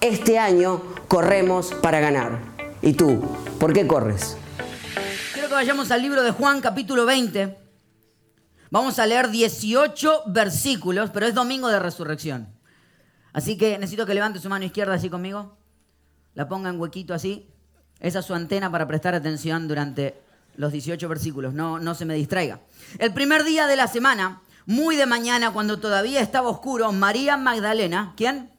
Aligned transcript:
Este 0.00 0.38
año 0.38 0.80
corremos 1.08 1.74
para 1.74 1.98
ganar. 1.98 2.38
¿Y 2.82 2.92
tú? 2.92 3.20
¿Por 3.58 3.72
qué 3.72 3.84
corres? 3.84 4.36
Quiero 5.32 5.48
que 5.48 5.54
vayamos 5.54 5.90
al 5.90 6.02
libro 6.02 6.22
de 6.22 6.30
Juan 6.30 6.60
capítulo 6.60 7.04
20. 7.04 7.58
Vamos 8.70 9.00
a 9.00 9.06
leer 9.06 9.28
18 9.28 10.22
versículos, 10.28 11.10
pero 11.10 11.26
es 11.26 11.34
domingo 11.34 11.66
de 11.66 11.80
resurrección. 11.80 12.46
Así 13.32 13.58
que 13.58 13.76
necesito 13.76 14.06
que 14.06 14.14
levante 14.14 14.38
su 14.38 14.48
mano 14.48 14.64
izquierda 14.64 14.94
así 14.94 15.10
conmigo. 15.10 15.58
La 16.34 16.48
ponga 16.48 16.70
en 16.70 16.78
huequito 16.78 17.12
así. 17.12 17.50
Esa 17.98 18.20
es 18.20 18.24
su 18.24 18.34
antena 18.34 18.70
para 18.70 18.86
prestar 18.86 19.16
atención 19.16 19.66
durante 19.66 20.22
los 20.54 20.70
18 20.70 21.08
versículos. 21.08 21.54
No, 21.54 21.80
no 21.80 21.96
se 21.96 22.04
me 22.04 22.14
distraiga. 22.14 22.60
El 23.00 23.12
primer 23.12 23.42
día 23.42 23.66
de 23.66 23.74
la 23.74 23.88
semana, 23.88 24.42
muy 24.64 24.94
de 24.94 25.06
mañana, 25.06 25.52
cuando 25.52 25.80
todavía 25.80 26.20
estaba 26.20 26.50
oscuro, 26.50 26.92
María 26.92 27.36
Magdalena, 27.36 28.14
¿quién? 28.16 28.52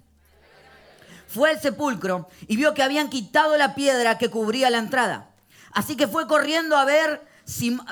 Fue 1.30 1.52
al 1.52 1.62
sepulcro 1.62 2.28
y 2.48 2.58
vio 2.58 2.74
que 2.74 2.82
habían 2.82 3.08
quitado 3.08 3.56
la 3.56 3.76
piedra 3.76 4.18
que 4.18 4.32
cubría 4.32 4.72
la 4.72 4.80
entrada. 4.80 5.30
Así 5.72 5.96
que 5.96 6.08
fue 6.08 6.28
corriendo 6.28 6.76
a 6.76 6.86
ver, 6.86 7.22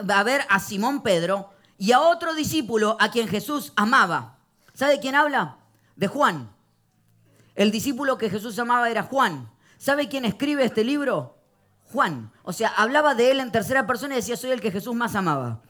a 0.10 0.24
ver 0.24 0.42
a 0.50 0.60
Simón 0.60 1.04
Pedro 1.04 1.52
y 1.78 1.92
a 1.92 2.02
otro 2.02 2.34
discípulo 2.34 2.98
a 3.00 3.12
quien 3.12 3.28
Jesús 3.28 3.74
amaba. 3.76 4.40
¿Sabe 4.74 5.00
quién 5.00 5.14
habla? 5.14 5.58
De 5.96 6.08
Juan. 6.08 6.50
El 7.54 7.70
discípulo 7.70 8.18
que 8.18 8.32
Jesús 8.32 8.58
amaba 8.58 8.90
era 8.90 9.04
Juan. 9.04 9.52
¿Sabe 9.78 10.10
quién 10.10 10.26
escribe 10.26 10.66
este 10.66 10.84
libro? 10.84 11.38
Juan. 11.92 12.32
O 12.42 12.54
sea, 12.54 12.70
hablaba 12.70 13.14
de 13.14 13.30
él 13.30 13.40
en 13.40 13.52
tercera 13.52 13.86
persona 13.86 14.16
y 14.16 14.18
decía, 14.18 14.36
soy 14.36 14.50
el 14.50 14.62
que 14.62 14.72
Jesús 14.72 14.96
más 14.96 15.14
amaba. 15.14 15.62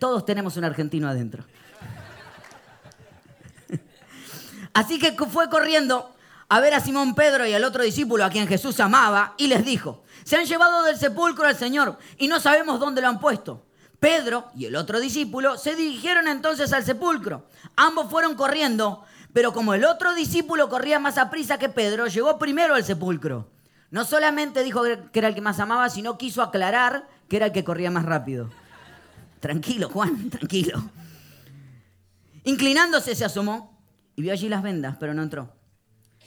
Todos 0.00 0.24
tenemos 0.24 0.56
un 0.56 0.64
argentino 0.64 1.08
adentro. 1.08 1.44
Así 4.74 4.98
que 4.98 5.12
fue 5.12 5.48
corriendo 5.48 6.14
a 6.48 6.60
ver 6.60 6.74
a 6.74 6.80
Simón 6.80 7.14
Pedro 7.14 7.46
y 7.46 7.54
al 7.54 7.64
otro 7.64 7.82
discípulo 7.82 8.24
a 8.24 8.30
quien 8.30 8.46
Jesús 8.46 8.78
amaba 8.80 9.34
y 9.38 9.46
les 9.46 9.64
dijo, 9.64 10.02
se 10.24 10.36
han 10.36 10.44
llevado 10.44 10.82
del 10.82 10.98
sepulcro 10.98 11.46
al 11.46 11.56
Señor 11.56 11.98
y 12.18 12.28
no 12.28 12.40
sabemos 12.40 12.80
dónde 12.80 13.00
lo 13.00 13.08
han 13.08 13.20
puesto. 13.20 13.64
Pedro 14.00 14.50
y 14.54 14.66
el 14.66 14.76
otro 14.76 15.00
discípulo 15.00 15.56
se 15.56 15.76
dirigieron 15.76 16.28
entonces 16.28 16.72
al 16.72 16.84
sepulcro. 16.84 17.46
Ambos 17.76 18.10
fueron 18.10 18.34
corriendo, 18.34 19.04
pero 19.32 19.52
como 19.52 19.74
el 19.74 19.84
otro 19.84 20.14
discípulo 20.14 20.68
corría 20.68 20.98
más 20.98 21.16
a 21.18 21.30
prisa 21.30 21.58
que 21.58 21.68
Pedro, 21.68 22.06
llegó 22.08 22.38
primero 22.38 22.74
al 22.74 22.84
sepulcro. 22.84 23.48
No 23.90 24.04
solamente 24.04 24.62
dijo 24.62 24.82
que 24.82 25.18
era 25.18 25.28
el 25.28 25.34
que 25.34 25.40
más 25.40 25.60
amaba, 25.60 25.88
sino 25.88 26.18
quiso 26.18 26.42
aclarar 26.42 27.08
que 27.28 27.36
era 27.36 27.46
el 27.46 27.52
que 27.52 27.64
corría 27.64 27.90
más 27.90 28.04
rápido. 28.04 28.50
Tranquilo, 29.40 29.88
Juan, 29.88 30.30
tranquilo. 30.30 30.82
Inclinándose 32.42 33.14
se 33.14 33.24
asomó 33.24 33.73
y 34.16 34.22
vio 34.22 34.32
allí 34.32 34.48
las 34.48 34.62
vendas, 34.62 34.96
pero 34.98 35.14
no 35.14 35.22
entró. 35.22 35.52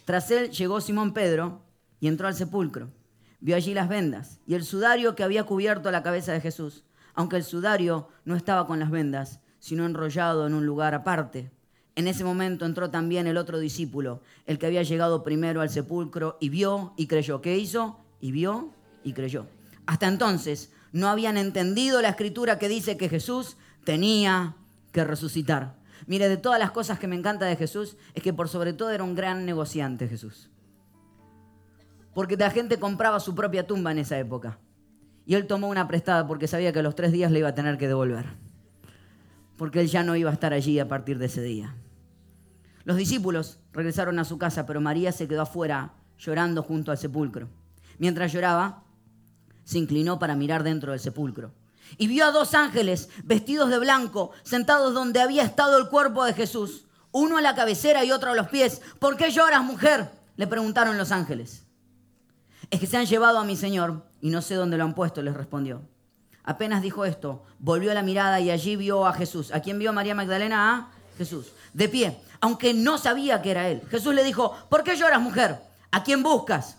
Tras 0.06 0.31
él 0.31 0.52
llegó 0.52 0.81
Simón 0.81 1.14
Pedro 1.14 1.62
y 2.00 2.08
entró 2.08 2.28
al 2.28 2.36
sepulcro. 2.36 2.92
Vio 3.40 3.56
allí 3.56 3.74
las 3.74 3.90
vendas 3.90 4.40
y 4.46 4.56
el 4.56 4.64
sudario 4.64 5.16
que 5.16 5.24
había 5.24 5.44
cubierto 5.44 5.92
la 5.92 6.03
cabeza 6.03 6.31
de 6.34 6.42
Jesús 6.42 6.84
aunque 7.18 7.36
el 7.36 7.44
sudario 7.44 8.09
no 8.25 8.36
estaba 8.36 8.68
con 8.68 8.80
las 8.80 8.92
vendas, 8.92 9.40
sino 9.59 9.88
enrollado 9.88 10.46
en 10.46 10.53
un 10.53 10.68
lugar 10.68 10.94
aparte. 10.94 11.50
En 11.96 12.08
ese 12.08 12.24
momento 12.24 12.64
entró 12.64 12.92
también 12.92 13.25
el 13.25 13.38
otro 13.38 13.58
discípulo, 13.58 14.22
el 14.46 14.59
que 14.59 14.68
había 14.68 14.84
llegado 14.84 15.24
primero 15.24 15.62
al 15.62 15.72
sepulcro, 15.72 16.38
y 16.40 16.50
vio 16.50 16.94
y 16.96 17.08
creyó. 17.08 17.42
¿Qué 17.42 17.58
hizo? 17.58 18.00
Y 18.22 18.31
vio 18.31 18.72
y 19.04 19.14
creyó. 19.14 19.48
Hasta 19.88 20.08
entonces 20.08 20.72
no 20.92 21.09
habían 21.09 21.38
entendido 21.38 22.04
la 22.04 22.09
escritura 22.09 22.59
que 22.59 22.69
dice 22.69 22.98
que 22.98 23.09
Jesús 23.09 23.58
tenía 23.84 24.56
que 24.92 25.04
resucitar. 25.04 25.75
Mire, 26.06 26.30
de 26.30 26.38
todas 26.38 26.59
las 26.59 26.72
cosas 26.72 27.00
que 27.00 27.08
me 27.08 27.16
encanta 27.16 27.46
de 27.46 27.56
Jesús, 27.56 27.97
es 28.13 28.24
que 28.24 28.34
por 28.34 28.50
sobre 28.50 28.74
todo 28.74 28.91
era 28.91 29.03
un 29.03 29.16
gran 29.16 29.46
negociante 29.46 30.08
Jesús. 30.08 30.50
Porque 32.13 32.38
la 32.38 32.52
gente 32.52 32.80
compraba 32.80 33.19
su 33.19 33.35
propia 33.35 33.68
tumba 33.68 33.91
en 33.91 34.00
esa 34.00 34.18
época. 34.18 34.59
Y 35.25 35.36
él 35.36 35.46
tomó 35.47 35.68
una 35.68 35.88
prestada 35.88 36.25
porque 36.25 36.47
sabía 36.47 36.72
que 36.72 36.80
a 36.80 36.84
los 36.84 36.96
tres 36.96 37.12
días 37.12 37.31
le 37.31 37.40
iba 37.40 37.50
a 37.50 37.56
tener 37.56 37.78
que 37.78 37.88
devolver. 37.88 38.25
Porque 39.57 39.81
él 39.81 39.88
ya 39.88 40.03
no 40.03 40.16
iba 40.16 40.30
a 40.30 40.34
estar 40.34 40.53
allí 40.53 40.80
a 40.80 40.88
partir 40.88 41.18
de 41.18 41.25
ese 41.25 41.41
día. 41.41 41.75
Los 42.86 42.96
discípulos 42.96 43.59
regresaron 43.74 44.18
a 44.19 44.24
su 44.24 44.38
casa, 44.38 44.66
pero 44.66 44.80
María 44.80 45.12
se 45.12 45.28
quedó 45.28 45.41
afuera 45.41 45.94
llorando 46.18 46.63
junto 46.63 46.91
al 46.91 46.97
sepulcro. 46.97 47.50
Mientras 48.00 48.31
lloraba, 48.31 48.84
se 49.63 49.78
inclinó 49.78 50.19
para 50.19 50.36
mirar 50.36 50.63
dentro 50.63 50.91
del 50.91 51.02
sepulcro. 51.02 51.52
Y 51.98 52.08
vio 52.08 52.25
a 52.25 52.31
dos 52.31 52.53
ángeles 52.53 53.09
vestidos 53.24 53.70
de 53.70 53.80
blanco, 53.80 54.31
sentados 54.44 54.94
donde 54.94 55.22
había 55.22 55.44
estado 55.44 55.78
el 55.78 55.88
cuerpo 55.88 56.25
de 56.25 56.34
Jesús. 56.34 56.86
Uno 57.12 57.38
a 57.38 57.42
la 57.42 57.56
cabecera 57.56 58.03
y 58.03 58.12
otro 58.12 58.31
a 58.31 58.36
los 58.36 58.50
pies. 58.50 58.81
¿Por 59.00 59.18
qué 59.18 59.31
lloras, 59.31 59.64
mujer? 59.64 60.12
Le 60.36 60.48
preguntaron 60.48 60.98
los 60.98 61.12
ángeles. 61.12 61.64
Es 62.69 62.80
que 62.80 62.88
se 62.88 62.98
han 62.98 63.06
llevado 63.06 63.39
a 63.39 63.45
mi 63.45 63.56
Señor 63.56 64.04
y 64.22 64.30
no 64.30 64.42
sé 64.42 64.56
dónde 64.56 64.78
lo 64.78 64.84
han 64.84 64.94
puesto, 64.94 65.22
les 65.22 65.34
respondió. 65.34 65.81
Apenas 66.44 66.81
dijo 66.81 67.06
esto, 67.06 67.44
volvió 67.60 67.94
la 67.94 68.04
mirada 68.04 68.40
y 68.40 68.51
allí 68.51 68.75
vio 68.75 69.06
a 69.06 69.13
Jesús. 69.13 69.54
¿A 69.54 69.62
quién 69.62 69.80
vio 69.80 69.94
María 69.94 70.16
Magdalena? 70.16 70.75
A 70.75 70.92
Jesús. 71.18 71.48
De 71.74 71.90
pie, 71.90 72.18
aunque 72.40 72.74
no 72.74 72.98
sabía 72.98 73.42
que 73.42 73.51
era 73.51 73.68
él. 73.68 73.81
Jesús 73.90 74.13
le 74.13 74.24
dijo, 74.24 74.56
¿por 74.69 74.83
qué 74.83 74.95
lloras, 74.95 75.22
mujer? 75.22 75.60
¿A 75.92 76.04
quién 76.04 76.24
buscas? 76.24 76.78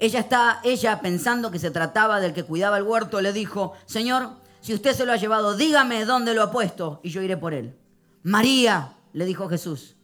Ella 0.00 0.20
está, 0.20 0.60
ella 0.64 1.00
pensando 1.00 1.50
que 1.50 1.58
se 1.58 1.70
trataba 1.70 2.20
del 2.20 2.32
que 2.32 2.42
cuidaba 2.42 2.78
el 2.78 2.84
huerto, 2.84 3.20
le 3.20 3.32
dijo, 3.32 3.74
Señor, 3.86 4.30
si 4.60 4.74
usted 4.74 4.94
se 4.94 5.06
lo 5.06 5.12
ha 5.12 5.16
llevado, 5.16 5.56
dígame 5.56 6.04
dónde 6.06 6.34
lo 6.34 6.42
ha 6.42 6.50
puesto 6.50 7.00
y 7.02 7.10
yo 7.10 7.22
iré 7.22 7.36
por 7.36 7.54
él. 7.54 7.76
María, 8.22 8.94
le 9.12 9.24
dijo 9.24 9.48
Jesús. 9.48 9.96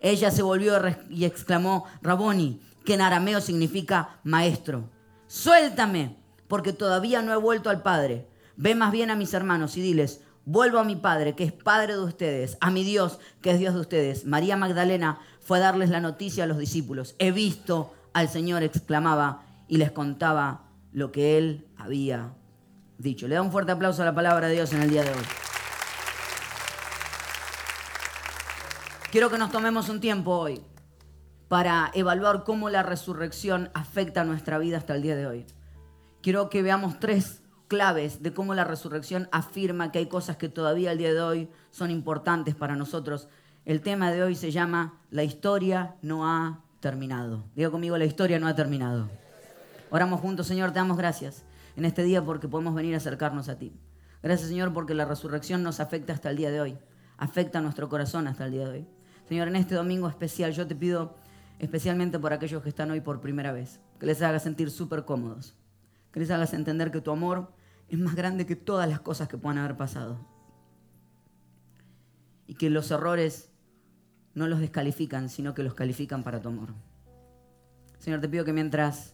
Ella 0.00 0.30
se 0.30 0.42
volvió 0.42 0.74
y 1.08 1.24
exclamó, 1.24 1.86
Raboni, 2.02 2.60
que 2.84 2.94
en 2.94 3.00
arameo 3.00 3.40
significa 3.40 4.20
maestro. 4.24 4.90
Suéltame, 5.28 6.16
porque 6.48 6.72
todavía 6.72 7.22
no 7.22 7.32
he 7.32 7.36
vuelto 7.36 7.70
al 7.70 7.82
Padre. 7.82 8.28
Ve 8.56 8.74
más 8.74 8.92
bien 8.92 9.10
a 9.10 9.16
mis 9.16 9.34
hermanos 9.34 9.76
y 9.76 9.80
diles, 9.80 10.20
vuelvo 10.44 10.78
a 10.78 10.84
mi 10.84 10.96
Padre, 10.96 11.34
que 11.34 11.44
es 11.44 11.52
Padre 11.52 11.94
de 11.94 12.02
ustedes, 12.02 12.58
a 12.60 12.70
mi 12.70 12.84
Dios, 12.84 13.18
que 13.40 13.52
es 13.52 13.58
Dios 13.58 13.74
de 13.74 13.80
ustedes. 13.80 14.26
María 14.26 14.56
Magdalena 14.56 15.20
fue 15.40 15.58
a 15.58 15.62
darles 15.62 15.90
la 15.90 16.00
noticia 16.00 16.44
a 16.44 16.46
los 16.46 16.58
discípulos. 16.58 17.14
He 17.18 17.32
visto 17.32 17.92
al 18.12 18.28
Señor, 18.28 18.62
exclamaba, 18.62 19.43
y 19.68 19.76
les 19.78 19.90
contaba 19.90 20.68
lo 20.92 21.12
que 21.12 21.38
él 21.38 21.66
había 21.76 22.34
dicho. 22.98 23.28
Le 23.28 23.34
da 23.34 23.42
un 23.42 23.52
fuerte 23.52 23.72
aplauso 23.72 24.02
a 24.02 24.04
la 24.04 24.14
palabra 24.14 24.48
de 24.48 24.54
Dios 24.54 24.72
en 24.72 24.82
el 24.82 24.90
día 24.90 25.02
de 25.02 25.10
hoy. 25.10 25.24
Quiero 29.10 29.30
que 29.30 29.38
nos 29.38 29.52
tomemos 29.52 29.88
un 29.88 30.00
tiempo 30.00 30.32
hoy 30.32 30.60
para 31.48 31.90
evaluar 31.94 32.42
cómo 32.44 32.68
la 32.68 32.82
resurrección 32.82 33.70
afecta 33.74 34.24
nuestra 34.24 34.58
vida 34.58 34.78
hasta 34.78 34.94
el 34.94 35.02
día 35.02 35.14
de 35.14 35.26
hoy. 35.26 35.46
Quiero 36.20 36.50
que 36.50 36.62
veamos 36.62 36.98
tres 36.98 37.42
claves 37.68 38.22
de 38.22 38.32
cómo 38.34 38.54
la 38.54 38.64
resurrección 38.64 39.28
afirma 39.30 39.92
que 39.92 40.00
hay 40.00 40.06
cosas 40.06 40.36
que 40.36 40.48
todavía 40.48 40.90
al 40.90 40.98
día 40.98 41.12
de 41.12 41.20
hoy 41.20 41.50
son 41.70 41.90
importantes 41.90 42.54
para 42.54 42.76
nosotros. 42.76 43.28
El 43.64 43.82
tema 43.82 44.10
de 44.10 44.22
hoy 44.22 44.34
se 44.34 44.50
llama 44.50 45.00
La 45.10 45.22
historia 45.22 45.96
no 46.02 46.26
ha 46.28 46.60
terminado. 46.80 47.44
Digo 47.54 47.70
conmigo, 47.70 47.96
la 47.96 48.04
historia 48.04 48.38
no 48.38 48.48
ha 48.48 48.54
terminado. 48.54 49.08
Oramos 49.90 50.20
juntos, 50.20 50.46
Señor, 50.46 50.72
te 50.72 50.78
damos 50.78 50.96
gracias 50.96 51.44
en 51.76 51.84
este 51.84 52.02
día 52.02 52.24
porque 52.24 52.48
podemos 52.48 52.74
venir 52.74 52.94
a 52.94 52.98
acercarnos 52.98 53.48
a 53.48 53.58
ti. 53.58 53.72
Gracias, 54.22 54.48
Señor, 54.48 54.72
porque 54.72 54.94
la 54.94 55.04
resurrección 55.04 55.62
nos 55.62 55.80
afecta 55.80 56.12
hasta 56.12 56.30
el 56.30 56.36
día 56.36 56.50
de 56.50 56.60
hoy. 56.60 56.78
Afecta 57.18 57.60
nuestro 57.60 57.88
corazón 57.88 58.26
hasta 58.26 58.46
el 58.46 58.52
día 58.52 58.64
de 58.68 58.70
hoy. 58.70 58.86
Señor, 59.28 59.48
en 59.48 59.56
este 59.56 59.74
domingo 59.74 60.08
especial 60.08 60.52
yo 60.52 60.66
te 60.66 60.74
pido 60.74 61.14
especialmente 61.58 62.18
por 62.18 62.32
aquellos 62.32 62.62
que 62.62 62.68
están 62.68 62.90
hoy 62.90 63.00
por 63.00 63.20
primera 63.20 63.52
vez, 63.52 63.80
que 63.98 64.06
les 64.06 64.20
hagas 64.22 64.42
sentir 64.42 64.70
súper 64.70 65.04
cómodos, 65.04 65.54
que 66.12 66.20
les 66.20 66.30
hagas 66.30 66.52
entender 66.54 66.90
que 66.90 67.00
tu 67.00 67.10
amor 67.10 67.52
es 67.88 67.98
más 67.98 68.14
grande 68.14 68.46
que 68.46 68.56
todas 68.56 68.88
las 68.88 69.00
cosas 69.00 69.28
que 69.28 69.38
puedan 69.38 69.58
haber 69.58 69.76
pasado 69.76 70.18
y 72.46 72.54
que 72.54 72.70
los 72.70 72.90
errores 72.90 73.50
no 74.34 74.46
los 74.46 74.60
descalifican, 74.60 75.28
sino 75.28 75.54
que 75.54 75.62
los 75.62 75.74
califican 75.74 76.22
para 76.22 76.40
tu 76.40 76.48
amor. 76.48 76.74
Señor, 77.98 78.20
te 78.20 78.28
pido 78.28 78.44
que 78.44 78.52
mientras 78.52 79.13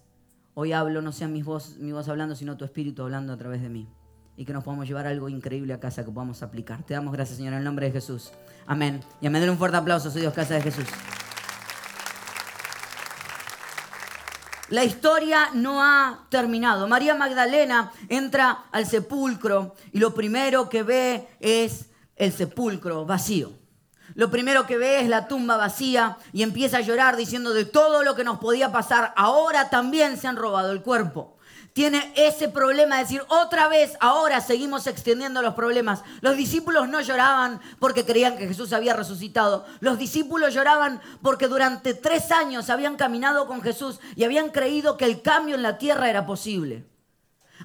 hoy 0.55 0.73
hablo 0.73 1.03
no 1.03 1.13
sea 1.13 1.29
mi 1.29 1.43
voz, 1.43 1.77
mi 1.79 1.93
voz 1.93 2.09
hablando, 2.09 2.35
sino 2.35 2.57
tu 2.57 2.65
espíritu 2.65 3.03
hablando 3.03 3.33
a 3.33 3.37
través 3.37 3.63
de 3.63 3.69
mí. 3.69 3.89
Y 4.37 4.45
que 4.45 4.53
nos 4.53 4.65
podamos 4.65 4.87
llevar 4.87 5.07
algo 5.07 5.29
increíble 5.29 5.73
a 5.75 5.81
casa 5.81 6.05
que 6.05 6.11
podamos 6.11 6.43
aplicar. 6.43 6.83
Te 6.85 6.95
damos 6.95 7.13
gracias, 7.13 7.37
Señor, 7.37 7.53
en 7.53 7.59
el 7.59 7.65
nombre 7.65 7.87
de 7.87 7.93
Jesús. 7.93 8.33
Amén. 8.67 9.01
Y 9.21 9.27
a 9.27 9.31
un 9.31 9.59
fuerte 9.59 9.77
aplauso, 9.77 10.11
soy 10.11 10.23
Dios, 10.23 10.33
casa 10.33 10.55
de 10.55 10.63
Jesús. 10.63 10.87
La 14.71 14.85
historia 14.85 15.51
no 15.53 15.83
ha 15.83 16.27
terminado. 16.31 16.87
María 16.87 17.17
Magdalena 17.17 17.93
entra 18.09 18.67
al 18.71 18.87
sepulcro 18.87 19.75
y 19.93 19.99
lo 19.99 20.15
primero 20.15 20.69
que 20.69 20.85
ve 20.85 21.29
es 21.41 21.87
el 22.15 22.33
sepulcro 22.33 23.05
vacío. 23.05 23.60
Lo 24.21 24.31
primero 24.31 24.67
que 24.67 24.77
ve 24.77 25.01
es 25.01 25.09
la 25.09 25.29
tumba 25.29 25.57
vacía 25.57 26.19
y 26.35 26.43
empieza 26.43 26.77
a 26.77 26.83
llorar 26.83 27.17
diciendo 27.17 27.55
de 27.55 27.65
todo 27.65 28.03
lo 28.03 28.15
que 28.15 28.23
nos 28.23 28.39
podía 28.39 28.71
pasar, 28.71 29.15
ahora 29.17 29.71
también 29.71 30.19
se 30.19 30.29
han 30.29 30.37
robado 30.37 30.73
el 30.73 30.83
cuerpo 30.83 31.39
tiene 31.73 32.13
ese 32.17 32.49
problema 32.49 32.97
de 32.97 33.05
decir, 33.05 33.23
otra 33.29 33.69
vez, 33.69 33.97
ahora 34.01 34.41
seguimos 34.41 34.89
extendiendo 34.89 35.41
los 35.41 35.55
problemas. 35.55 36.03
Los 36.21 36.37
discípulos 36.37 36.89
no 36.89 37.01
lloraban 37.01 37.61
porque 37.79 38.05
creían 38.05 38.37
que 38.37 38.49
Jesús 38.49 38.73
había 38.73 38.93
resucitado. 38.93 39.65
Los 39.79 39.97
discípulos 39.97 40.53
lloraban 40.53 41.01
porque 41.23 41.47
durante 41.47 41.95
tres 41.95 42.33
años 42.33 42.71
habían 42.71 42.97
caminado 42.97 43.47
con 43.47 43.63
Jesús 43.63 44.01
y 44.17 44.25
habían 44.25 44.51
creído 44.51 44.97
que 44.97 45.05
el 45.05 45.23
cambio 45.23 45.55
en 45.55 45.63
la 45.63 45.79
tierra 45.79 46.11
era 46.11 46.27
posible. 46.27 46.85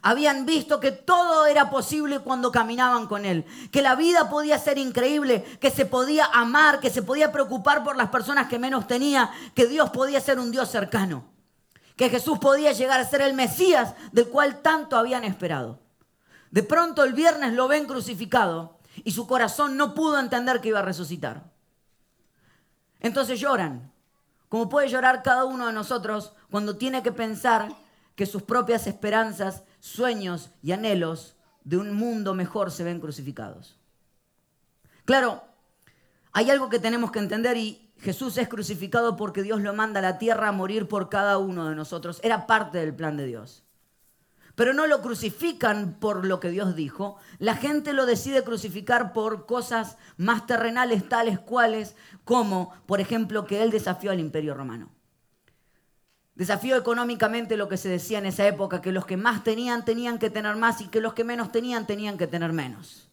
Habían 0.01 0.45
visto 0.45 0.79
que 0.79 0.91
todo 0.91 1.45
era 1.45 1.69
posible 1.69 2.19
cuando 2.19 2.51
caminaban 2.51 3.07
con 3.07 3.25
Él, 3.25 3.45
que 3.71 3.81
la 3.81 3.95
vida 3.95 4.29
podía 4.29 4.59
ser 4.59 4.77
increíble, 4.77 5.43
que 5.59 5.71
se 5.71 5.85
podía 5.85 6.25
amar, 6.25 6.79
que 6.79 6.89
se 6.89 7.01
podía 7.01 7.31
preocupar 7.31 7.83
por 7.83 7.95
las 7.95 8.09
personas 8.09 8.47
que 8.47 8.59
menos 8.59 8.87
tenía, 8.87 9.31
que 9.53 9.67
Dios 9.67 9.89
podía 9.91 10.19
ser 10.19 10.39
un 10.39 10.51
Dios 10.51 10.69
cercano 10.69 11.35
que 11.95 12.09
Jesús 12.09 12.39
podía 12.39 12.71
llegar 12.73 12.99
a 12.99 13.05
ser 13.05 13.21
el 13.21 13.33
Mesías 13.33 13.95
del 14.11 14.27
cual 14.27 14.61
tanto 14.61 14.97
habían 14.97 15.23
esperado. 15.23 15.79
De 16.51 16.63
pronto 16.63 17.03
el 17.03 17.13
viernes 17.13 17.53
lo 17.53 17.67
ven 17.67 17.85
crucificado 17.85 18.79
y 19.03 19.11
su 19.11 19.27
corazón 19.27 19.77
no 19.77 19.93
pudo 19.93 20.19
entender 20.19 20.61
que 20.61 20.69
iba 20.69 20.79
a 20.79 20.83
resucitar. 20.83 21.43
Entonces 22.99 23.39
lloran, 23.39 23.91
como 24.49 24.69
puede 24.69 24.89
llorar 24.89 25.23
cada 25.23 25.45
uno 25.45 25.67
de 25.67 25.73
nosotros 25.73 26.33
cuando 26.49 26.77
tiene 26.77 27.03
que 27.03 27.11
pensar 27.11 27.69
que 28.15 28.25
sus 28.25 28.43
propias 28.43 28.87
esperanzas, 28.87 29.63
sueños 29.85 30.49
y 30.63 30.71
anhelos 30.71 31.35
de 31.63 31.77
un 31.77 31.93
mundo 31.93 32.33
mejor 32.33 32.71
se 32.71 32.83
ven 32.83 32.99
crucificados. 32.99 33.77
Claro, 35.05 35.43
hay 36.31 36.49
algo 36.49 36.69
que 36.69 36.79
tenemos 36.79 37.11
que 37.11 37.19
entender 37.19 37.55
y 37.57 37.91
Jesús 37.99 38.37
es 38.39 38.47
crucificado 38.47 39.15
porque 39.15 39.43
Dios 39.43 39.61
lo 39.61 39.73
manda 39.75 39.99
a 39.99 40.03
la 40.03 40.17
tierra 40.17 40.47
a 40.47 40.51
morir 40.51 40.87
por 40.87 41.07
cada 41.09 41.37
uno 41.37 41.69
de 41.69 41.75
nosotros. 41.75 42.19
Era 42.23 42.47
parte 42.47 42.79
del 42.79 42.95
plan 42.95 43.15
de 43.15 43.27
Dios. 43.27 43.63
Pero 44.55 44.73
no 44.73 44.87
lo 44.87 45.01
crucifican 45.03 45.99
por 45.99 46.25
lo 46.25 46.39
que 46.39 46.49
Dios 46.49 46.75
dijo. 46.75 47.17
La 47.37 47.55
gente 47.55 47.93
lo 47.93 48.07
decide 48.07 48.43
crucificar 48.43 49.13
por 49.13 49.45
cosas 49.45 49.97
más 50.17 50.47
terrenales, 50.47 51.07
tales 51.07 51.39
cuales 51.39 51.95
como, 52.23 52.73
por 52.87 52.99
ejemplo, 53.01 53.45
que 53.45 53.61
él 53.61 53.69
desafió 53.69 54.09
al 54.09 54.19
imperio 54.19 54.55
romano. 54.55 54.94
Desafió 56.35 56.75
económicamente 56.75 57.57
lo 57.57 57.69
que 57.69 57.77
se 57.77 57.89
decía 57.89 58.19
en 58.19 58.25
esa 58.25 58.45
época, 58.45 58.81
que 58.81 58.91
los 58.91 59.05
que 59.05 59.17
más 59.17 59.43
tenían 59.43 59.85
tenían 59.85 60.19
que 60.19 60.29
tener 60.29 60.55
más 60.55 60.81
y 60.81 60.87
que 60.87 61.01
los 61.01 61.13
que 61.13 61.23
menos 61.23 61.51
tenían 61.51 61.87
tenían 61.87 62.17
que 62.17 62.27
tener 62.27 62.51
menos. 62.51 63.09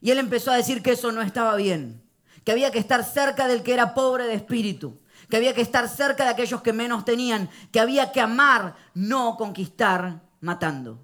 Y 0.00 0.10
él 0.10 0.18
empezó 0.18 0.50
a 0.50 0.56
decir 0.56 0.82
que 0.82 0.92
eso 0.92 1.12
no 1.12 1.22
estaba 1.22 1.56
bien 1.56 2.04
que 2.44 2.52
había 2.52 2.70
que 2.70 2.78
estar 2.78 3.02
cerca 3.04 3.48
del 3.48 3.62
que 3.62 3.72
era 3.72 3.94
pobre 3.94 4.26
de 4.26 4.34
espíritu, 4.34 5.00
que 5.28 5.38
había 5.38 5.54
que 5.54 5.62
estar 5.62 5.88
cerca 5.88 6.24
de 6.24 6.30
aquellos 6.30 6.60
que 6.60 6.72
menos 6.72 7.04
tenían, 7.04 7.48
que 7.72 7.80
había 7.80 8.12
que 8.12 8.20
amar, 8.20 8.76
no 8.92 9.36
conquistar 9.36 10.20
matando. 10.40 11.02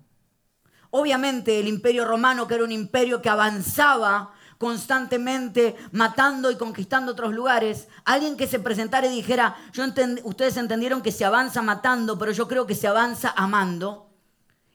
Obviamente 0.91 1.59
el 1.59 1.69
imperio 1.69 2.05
romano, 2.05 2.47
que 2.47 2.55
era 2.55 2.65
un 2.65 2.73
imperio 2.73 3.23
que 3.23 3.31
avanzaba 3.31 4.33
constantemente 4.61 5.75
matando 5.91 6.53
y 6.53 6.57
conquistando 6.57 7.11
otros 7.11 7.33
lugares, 7.33 7.89
alguien 8.05 8.37
que 8.37 8.47
se 8.47 8.61
presentara 8.61 9.09
y 9.09 9.11
dijera, 9.11 9.57
yo 9.73 9.83
ustedes 10.23 10.57
entendieron 10.57 11.03
que 11.03 11.11
se 11.11 11.25
avanza 11.25 11.63
matando, 11.63 12.17
pero 12.17 12.31
yo 12.31 12.47
creo 12.47 12.67
que 12.67 12.77
se 12.77 12.87
avanza 12.87 13.35
amando, 13.37 14.11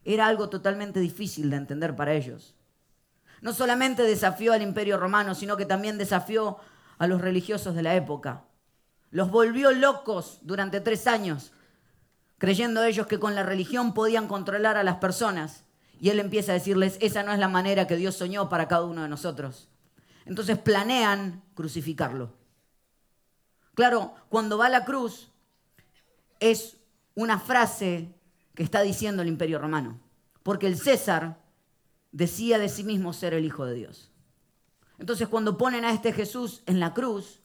era 0.03 0.27
algo 0.27 0.49
totalmente 0.49 0.99
difícil 0.99 1.49
de 1.49 1.55
entender 1.55 1.95
para 1.95 2.13
ellos 2.13 2.55
no 3.45 3.53
solamente 3.53 4.01
desafió 4.01 4.53
al 4.53 4.63
imperio 4.63 4.97
romano, 4.97 5.35
sino 5.35 5.55
que 5.55 5.67
también 5.67 5.99
desafió 5.99 6.57
a 6.97 7.05
los 7.05 7.21
religiosos 7.21 7.75
de 7.75 7.83
la 7.83 7.93
época. 7.93 8.45
Los 9.11 9.29
volvió 9.29 9.71
locos 9.71 10.39
durante 10.41 10.81
tres 10.81 11.05
años, 11.05 11.51
creyendo 12.39 12.83
ellos 12.83 13.05
que 13.05 13.19
con 13.19 13.35
la 13.35 13.43
religión 13.43 13.93
podían 13.93 14.27
controlar 14.27 14.77
a 14.77 14.83
las 14.83 14.95
personas. 14.95 15.63
Y 15.99 16.09
él 16.09 16.19
empieza 16.19 16.53
a 16.53 16.55
decirles, 16.55 16.97
esa 17.01 17.21
no 17.21 17.33
es 17.33 17.37
la 17.37 17.47
manera 17.47 17.85
que 17.85 17.97
Dios 17.97 18.15
soñó 18.15 18.49
para 18.49 18.67
cada 18.67 18.85
uno 18.85 19.03
de 19.03 19.09
nosotros. 19.09 19.69
Entonces 20.25 20.57
planean 20.57 21.43
crucificarlo. 21.53 22.33
Claro, 23.75 24.15
cuando 24.29 24.57
va 24.57 24.67
a 24.67 24.69
la 24.69 24.85
cruz 24.85 25.29
es 26.39 26.77
una 27.13 27.39
frase 27.39 28.13
que 28.55 28.63
está 28.63 28.81
diciendo 28.81 29.21
el 29.21 29.27
imperio 29.27 29.59
romano. 29.59 29.99
Porque 30.43 30.67
el 30.67 30.77
César 30.77 31.39
decía 32.11 32.57
de 32.57 32.69
sí 32.69 32.83
mismo 32.83 33.13
ser 33.13 33.33
el 33.33 33.45
Hijo 33.45 33.65
de 33.65 33.75
Dios. 33.75 34.11
Entonces 34.97 35.27
cuando 35.27 35.57
ponen 35.57 35.85
a 35.85 35.91
este 35.91 36.13
Jesús 36.13 36.63
en 36.65 36.79
la 36.79 36.93
cruz, 36.93 37.41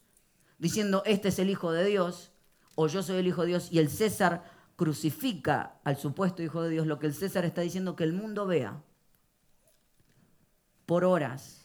diciendo, 0.57 1.03
este 1.05 1.29
es 1.29 1.39
el 1.39 1.49
Hijo 1.49 1.71
de 1.71 1.85
Dios, 1.85 2.31
o 2.75 2.87
yo 2.87 3.03
soy 3.03 3.17
el 3.17 3.27
Hijo 3.27 3.41
de 3.41 3.49
Dios, 3.49 3.67
y 3.71 3.79
el 3.79 3.89
César 3.89 4.43
crucifica 4.75 5.79
al 5.83 5.97
supuesto 5.97 6.41
Hijo 6.41 6.63
de 6.63 6.69
Dios, 6.69 6.87
lo 6.87 6.99
que 6.99 7.07
el 7.07 7.13
César 7.13 7.43
está 7.43 7.61
diciendo 7.61 7.95
que 7.95 8.05
el 8.05 8.13
mundo 8.13 8.47
vea 8.47 8.81
por 10.85 11.03
horas 11.03 11.60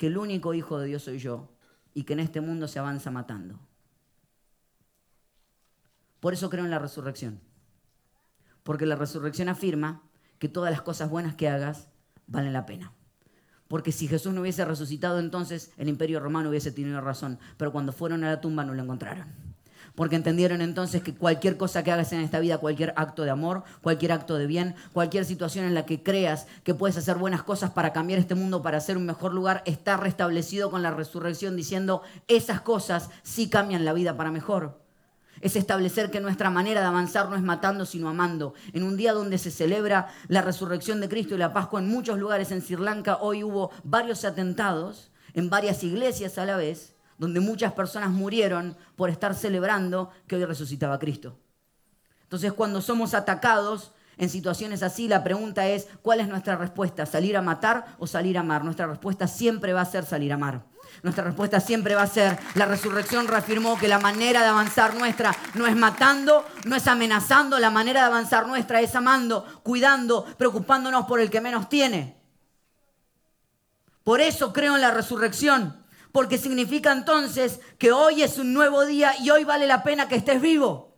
que 0.00 0.06
el 0.06 0.16
único 0.16 0.54
Hijo 0.54 0.78
de 0.78 0.86
Dios 0.86 1.02
soy 1.02 1.18
yo 1.18 1.52
y 1.92 2.04
que 2.04 2.14
en 2.14 2.20
este 2.20 2.40
mundo 2.40 2.68
se 2.68 2.78
avanza 2.78 3.10
matando. 3.10 3.60
Por 6.20 6.32
eso 6.32 6.48
creo 6.48 6.64
en 6.64 6.70
la 6.70 6.78
resurrección. 6.78 7.38
Porque 8.62 8.86
la 8.86 8.96
resurrección 8.96 9.50
afirma 9.50 10.02
que 10.38 10.48
todas 10.48 10.70
las 10.70 10.80
cosas 10.80 11.10
buenas 11.10 11.34
que 11.34 11.50
hagas 11.50 11.88
valen 12.26 12.54
la 12.54 12.64
pena. 12.64 12.94
Porque 13.68 13.92
si 13.92 14.08
Jesús 14.08 14.32
no 14.32 14.40
hubiese 14.40 14.64
resucitado, 14.64 15.18
entonces 15.18 15.70
el 15.76 15.90
imperio 15.90 16.18
romano 16.18 16.48
hubiese 16.48 16.72
tenido 16.72 17.02
razón. 17.02 17.38
Pero 17.58 17.70
cuando 17.70 17.92
fueron 17.92 18.24
a 18.24 18.30
la 18.30 18.40
tumba 18.40 18.64
no 18.64 18.72
lo 18.72 18.82
encontraron. 18.82 19.49
Porque 19.94 20.16
entendieron 20.16 20.60
entonces 20.60 21.02
que 21.02 21.14
cualquier 21.14 21.56
cosa 21.56 21.82
que 21.82 21.92
hagas 21.92 22.12
en 22.12 22.20
esta 22.20 22.40
vida, 22.40 22.58
cualquier 22.58 22.92
acto 22.96 23.24
de 23.24 23.30
amor, 23.30 23.64
cualquier 23.82 24.12
acto 24.12 24.36
de 24.36 24.46
bien, 24.46 24.74
cualquier 24.92 25.24
situación 25.24 25.64
en 25.64 25.74
la 25.74 25.86
que 25.86 26.02
creas 26.02 26.46
que 26.64 26.74
puedes 26.74 26.96
hacer 26.96 27.16
buenas 27.16 27.42
cosas 27.42 27.70
para 27.70 27.92
cambiar 27.92 28.18
este 28.18 28.34
mundo, 28.34 28.62
para 28.62 28.78
hacer 28.78 28.96
un 28.96 29.06
mejor 29.06 29.34
lugar, 29.34 29.62
está 29.66 29.96
restablecido 29.96 30.70
con 30.70 30.82
la 30.82 30.90
resurrección 30.90 31.56
diciendo, 31.56 32.02
esas 32.28 32.60
cosas 32.60 33.10
sí 33.22 33.48
cambian 33.48 33.84
la 33.84 33.92
vida 33.92 34.16
para 34.16 34.30
mejor 34.30 34.80
es 35.40 35.56
establecer 35.56 36.10
que 36.10 36.20
nuestra 36.20 36.50
manera 36.50 36.80
de 36.80 36.86
avanzar 36.86 37.28
no 37.28 37.36
es 37.36 37.42
matando, 37.42 37.86
sino 37.86 38.08
amando. 38.08 38.54
En 38.72 38.82
un 38.82 38.96
día 38.96 39.12
donde 39.12 39.38
se 39.38 39.50
celebra 39.50 40.08
la 40.28 40.42
resurrección 40.42 41.00
de 41.00 41.08
Cristo 41.08 41.34
y 41.34 41.38
la 41.38 41.52
Pascua 41.52 41.80
en 41.80 41.88
muchos 41.88 42.18
lugares 42.18 42.50
en 42.52 42.62
Sri 42.62 42.76
Lanka, 42.76 43.18
hoy 43.20 43.42
hubo 43.42 43.70
varios 43.82 44.24
atentados 44.24 45.10
en 45.32 45.48
varias 45.48 45.82
iglesias 45.82 46.38
a 46.38 46.44
la 46.44 46.56
vez, 46.56 46.94
donde 47.20 47.38
muchas 47.38 47.74
personas 47.74 48.08
murieron 48.08 48.74
por 48.96 49.10
estar 49.10 49.34
celebrando 49.34 50.10
que 50.26 50.36
hoy 50.36 50.44
resucitaba 50.46 50.98
Cristo. 50.98 51.36
Entonces 52.22 52.50
cuando 52.54 52.80
somos 52.80 53.12
atacados 53.12 53.92
en 54.16 54.30
situaciones 54.30 54.82
así, 54.82 55.06
la 55.06 55.22
pregunta 55.22 55.68
es, 55.68 55.86
¿cuál 56.00 56.20
es 56.20 56.28
nuestra 56.28 56.56
respuesta? 56.56 57.04
¿Salir 57.04 57.36
a 57.36 57.42
matar 57.42 57.94
o 57.98 58.06
salir 58.06 58.38
a 58.38 58.40
amar? 58.40 58.64
Nuestra 58.64 58.86
respuesta 58.86 59.28
siempre 59.28 59.74
va 59.74 59.82
a 59.82 59.84
ser 59.84 60.06
salir 60.06 60.32
a 60.32 60.36
amar. 60.36 60.64
Nuestra 61.02 61.22
respuesta 61.22 61.60
siempre 61.60 61.94
va 61.94 62.04
a 62.04 62.06
ser, 62.06 62.38
la 62.54 62.64
resurrección 62.64 63.28
reafirmó 63.28 63.78
que 63.78 63.86
la 63.86 63.98
manera 63.98 64.40
de 64.40 64.48
avanzar 64.48 64.94
nuestra 64.94 65.36
no 65.54 65.66
es 65.66 65.76
matando, 65.76 66.46
no 66.64 66.74
es 66.74 66.86
amenazando, 66.86 67.58
la 67.58 67.70
manera 67.70 68.00
de 68.00 68.06
avanzar 68.06 68.48
nuestra 68.48 68.80
es 68.80 68.94
amando, 68.94 69.44
cuidando, 69.62 70.24
preocupándonos 70.38 71.04
por 71.04 71.20
el 71.20 71.28
que 71.28 71.42
menos 71.42 71.68
tiene. 71.68 72.18
Por 74.04 74.22
eso 74.22 74.54
creo 74.54 74.76
en 74.76 74.80
la 74.80 74.90
resurrección, 74.90 75.79
porque 76.12 76.38
significa 76.38 76.92
entonces 76.92 77.60
que 77.78 77.92
hoy 77.92 78.22
es 78.22 78.38
un 78.38 78.52
nuevo 78.52 78.84
día 78.84 79.12
y 79.20 79.30
hoy 79.30 79.44
vale 79.44 79.66
la 79.66 79.82
pena 79.82 80.08
que 80.08 80.16
estés 80.16 80.40
vivo 80.40 80.90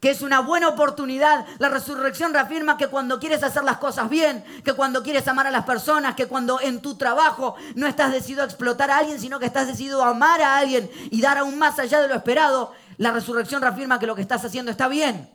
que 0.00 0.10
es 0.10 0.22
una 0.22 0.40
buena 0.40 0.68
oportunidad. 0.68 1.46
La 1.58 1.68
resurrección 1.68 2.32
reafirma 2.32 2.76
que 2.76 2.88
cuando 2.88 3.18
quieres 3.18 3.42
hacer 3.42 3.64
las 3.64 3.78
cosas 3.78 4.08
bien, 4.08 4.44
que 4.64 4.72
cuando 4.72 5.02
quieres 5.02 5.26
amar 5.28 5.46
a 5.46 5.50
las 5.50 5.64
personas, 5.64 6.14
que 6.14 6.26
cuando 6.26 6.60
en 6.60 6.80
tu 6.80 6.96
trabajo 6.96 7.56
no 7.74 7.86
estás 7.86 8.12
decidido 8.12 8.42
a 8.42 8.46
explotar 8.46 8.90
a 8.90 8.98
alguien, 8.98 9.20
sino 9.20 9.38
que 9.38 9.46
estás 9.46 9.66
decidido 9.66 10.02
a 10.02 10.10
amar 10.10 10.40
a 10.40 10.56
alguien 10.56 10.90
y 11.10 11.20
dar 11.20 11.38
aún 11.38 11.58
más 11.58 11.78
allá 11.78 12.00
de 12.00 12.08
lo 12.08 12.14
esperado, 12.14 12.72
la 12.96 13.12
resurrección 13.12 13.62
reafirma 13.62 13.98
que 13.98 14.06
lo 14.06 14.14
que 14.14 14.22
estás 14.22 14.44
haciendo 14.44 14.70
está 14.70 14.88
bien. 14.88 15.28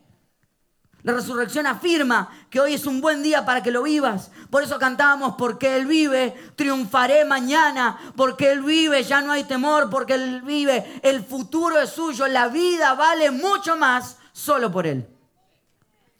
La 1.04 1.12
resurrección 1.12 1.68
afirma 1.68 2.30
que 2.50 2.62
hoy 2.62 2.74
es 2.74 2.86
un 2.86 3.02
buen 3.02 3.24
día 3.24 3.46
para 3.46 3.62
que 3.62 3.72
lo 3.72 3.84
vivas. 3.84 4.32
Por 4.50 4.64
eso 4.64 4.80
cantamos, 4.80 5.36
porque 5.38 5.76
Él 5.76 5.86
vive, 5.86 6.34
triunfaré 6.56 7.26
mañana, 7.26 8.00
porque 8.16 8.52
Él 8.52 8.62
vive, 8.62 9.04
ya 9.04 9.22
no 9.22 9.34
hay 9.34 9.44
temor, 9.44 9.90
porque 9.90 10.14
Él 10.14 10.42
vive, 10.44 11.02
el 11.04 11.26
futuro 11.26 11.78
es 11.80 11.90
suyo, 11.90 12.26
la 12.28 12.48
vida 12.48 12.94
vale 12.94 13.32
mucho 13.32 13.76
más 13.76 14.18
solo 14.32 14.72
por 14.72 14.88
Él. 14.88 15.06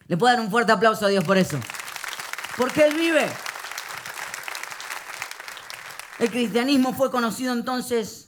Le 0.08 0.18
puedo 0.18 0.34
dar 0.34 0.44
un 0.44 0.52
fuerte 0.52 0.74
aplauso 0.74 1.06
a 1.06 1.10
Dios 1.10 1.24
por 1.24 1.38
eso. 1.38 1.58
Porque 2.58 2.84
Él 2.86 2.94
vive. 2.94 3.32
El 6.20 6.30
cristianismo 6.30 6.94
fue 6.94 7.10
conocido 7.10 7.54
entonces 7.54 8.23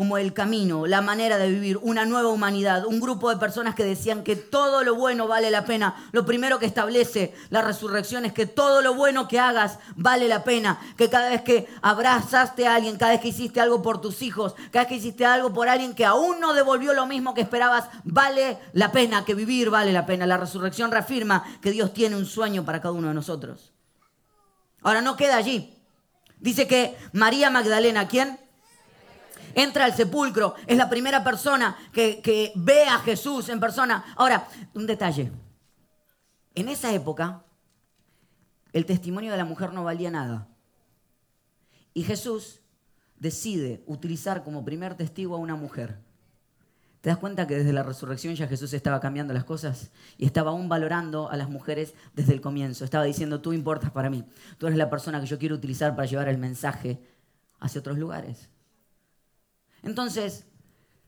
como 0.00 0.16
el 0.16 0.32
camino, 0.32 0.86
la 0.86 1.02
manera 1.02 1.36
de 1.36 1.50
vivir, 1.50 1.78
una 1.82 2.06
nueva 2.06 2.30
humanidad, 2.30 2.86
un 2.86 3.00
grupo 3.00 3.28
de 3.28 3.36
personas 3.36 3.74
que 3.74 3.84
decían 3.84 4.24
que 4.24 4.34
todo 4.34 4.82
lo 4.82 4.94
bueno 4.94 5.28
vale 5.28 5.50
la 5.50 5.66
pena. 5.66 6.08
Lo 6.12 6.24
primero 6.24 6.58
que 6.58 6.64
establece 6.64 7.34
la 7.50 7.60
resurrección 7.60 8.24
es 8.24 8.32
que 8.32 8.46
todo 8.46 8.80
lo 8.80 8.94
bueno 8.94 9.28
que 9.28 9.38
hagas 9.38 9.78
vale 9.96 10.26
la 10.26 10.42
pena, 10.42 10.80
que 10.96 11.10
cada 11.10 11.28
vez 11.28 11.42
que 11.42 11.68
abrazaste 11.82 12.66
a 12.66 12.76
alguien, 12.76 12.96
cada 12.96 13.12
vez 13.12 13.20
que 13.20 13.28
hiciste 13.28 13.60
algo 13.60 13.82
por 13.82 14.00
tus 14.00 14.22
hijos, 14.22 14.54
cada 14.70 14.84
vez 14.84 14.88
que 14.88 14.94
hiciste 14.94 15.26
algo 15.26 15.52
por 15.52 15.68
alguien 15.68 15.94
que 15.94 16.06
aún 16.06 16.40
no 16.40 16.54
devolvió 16.54 16.94
lo 16.94 17.04
mismo 17.04 17.34
que 17.34 17.42
esperabas, 17.42 17.90
vale 18.02 18.56
la 18.72 18.92
pena, 18.92 19.26
que 19.26 19.34
vivir 19.34 19.68
vale 19.68 19.92
la 19.92 20.06
pena. 20.06 20.24
La 20.24 20.38
resurrección 20.38 20.90
reafirma 20.90 21.44
que 21.60 21.72
Dios 21.72 21.92
tiene 21.92 22.16
un 22.16 22.24
sueño 22.24 22.64
para 22.64 22.80
cada 22.80 22.94
uno 22.94 23.08
de 23.08 23.14
nosotros. 23.14 23.74
Ahora 24.80 25.02
no 25.02 25.18
queda 25.18 25.36
allí. 25.36 25.76
Dice 26.38 26.66
que 26.66 26.96
María 27.12 27.50
Magdalena, 27.50 28.08
¿quién? 28.08 28.40
Entra 29.54 29.84
al 29.84 29.94
sepulcro, 29.94 30.54
es 30.66 30.76
la 30.76 30.88
primera 30.88 31.22
persona 31.24 31.76
que, 31.92 32.52
ve 32.54 32.84
a 32.84 32.98
Jesús 33.00 33.48
en 33.48 33.60
persona. 33.60 34.04
Ahora, 34.16 34.46
un 34.74 34.86
detalle. 34.86 35.30
En 36.54 36.68
esa 36.68 36.92
época, 36.92 37.44
el 38.72 38.86
testimonio 38.86 39.30
de 39.30 39.38
la 39.38 39.44
mujer 39.44 39.72
no 39.72 39.84
valía 39.84 40.10
nada. 40.10 40.48
Y 41.94 42.02
Jesús 42.02 42.60
decide 43.18 43.82
utilizar 43.86 44.44
como 44.44 44.64
primer 44.64 44.94
testigo 44.94 45.34
a 45.34 45.38
una 45.38 45.56
mujer. 45.56 45.98
¿Te 47.00 47.08
das 47.08 47.18
cuenta 47.18 47.46
que 47.46 47.56
desde 47.56 47.72
la 47.72 47.82
resurrección 47.82 48.34
ya 48.34 48.46
Jesús 48.46 48.74
estaba 48.74 49.00
cambiando 49.00 49.32
las 49.32 49.44
cosas 49.44 49.90
y 50.18 50.26
estaba 50.26 50.50
aún 50.50 50.68
valorando 50.68 51.30
a 51.30 51.36
las 51.36 51.48
mujeres 51.48 51.94
desde 52.14 52.34
el 52.34 52.42
comienzo? 52.42 52.84
Estaba 52.84 53.04
diciendo, 53.04 53.40
tú 53.40 53.54
importas 53.54 53.90
para 53.90 54.10
mí, 54.10 54.24
tú 54.58 54.66
eres 54.66 54.78
la 54.78 54.90
persona 54.90 55.18
que 55.18 55.26
yo 55.26 55.38
quiero 55.38 55.54
utilizar 55.54 55.96
para 55.96 56.06
llevar 56.06 56.28
el 56.28 56.36
mensaje 56.36 57.00
hacia 57.58 57.80
otros 57.80 57.96
lugares. 57.96 58.49
Entonces, 59.82 60.46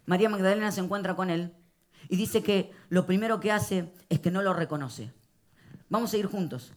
María 0.07 0.29
Magdalena 0.29 0.73
se 0.73 0.81
encuentra 0.81 1.15
con 1.17 1.31
él 1.31 1.55
y 2.09 2.17
dice 2.17 2.43
que 2.43 2.73
lo 2.89 3.07
primero 3.07 3.41
que 3.41 3.53
hace 3.53 3.93
es 4.09 4.21
que 4.21 4.31
no 4.31 4.43
lo 4.43 4.55
reconoce. 4.55 5.13
Vamos 5.89 6.13
a 6.13 6.17
ir 6.17 6.27
juntos. 6.27 6.73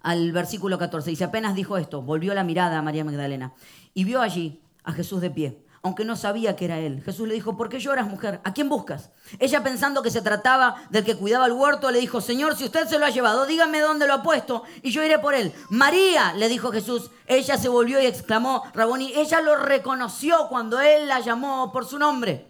Al 0.00 0.32
versículo 0.32 0.78
14 0.78 1.10
dice, 1.10 1.24
apenas 1.24 1.54
dijo 1.54 1.76
esto, 1.76 2.02
volvió 2.02 2.34
la 2.34 2.44
mirada 2.44 2.78
a 2.78 2.82
María 2.82 3.04
Magdalena 3.04 3.54
y 3.94 4.04
vio 4.04 4.20
allí 4.20 4.62
a 4.84 4.92
Jesús 4.92 5.20
de 5.20 5.30
pie 5.30 5.64
aunque 5.82 6.04
no 6.04 6.16
sabía 6.16 6.56
que 6.56 6.64
era 6.64 6.78
él. 6.78 7.02
Jesús 7.04 7.28
le 7.28 7.34
dijo, 7.34 7.56
¿por 7.56 7.68
qué 7.68 7.78
lloras, 7.78 8.06
mujer? 8.06 8.40
¿A 8.44 8.52
quién 8.52 8.68
buscas? 8.68 9.10
Ella 9.38 9.62
pensando 9.62 10.02
que 10.02 10.10
se 10.10 10.22
trataba 10.22 10.82
del 10.90 11.04
que 11.04 11.16
cuidaba 11.16 11.46
el 11.46 11.52
huerto, 11.52 11.90
le 11.90 12.00
dijo, 12.00 12.20
Señor, 12.20 12.56
si 12.56 12.64
usted 12.64 12.86
se 12.86 12.98
lo 12.98 13.06
ha 13.06 13.10
llevado, 13.10 13.46
dígame 13.46 13.80
dónde 13.80 14.06
lo 14.06 14.14
ha 14.14 14.22
puesto 14.22 14.64
y 14.82 14.90
yo 14.90 15.04
iré 15.04 15.18
por 15.18 15.34
él. 15.34 15.52
María, 15.70 16.32
le 16.34 16.48
dijo 16.48 16.72
Jesús. 16.72 17.10
Ella 17.26 17.56
se 17.56 17.68
volvió 17.68 18.00
y 18.00 18.06
exclamó, 18.06 18.64
Raboni, 18.74 19.12
ella 19.14 19.40
lo 19.40 19.56
reconoció 19.56 20.48
cuando 20.48 20.80
él 20.80 21.08
la 21.08 21.20
llamó 21.20 21.72
por 21.72 21.86
su 21.86 21.98
nombre. 21.98 22.48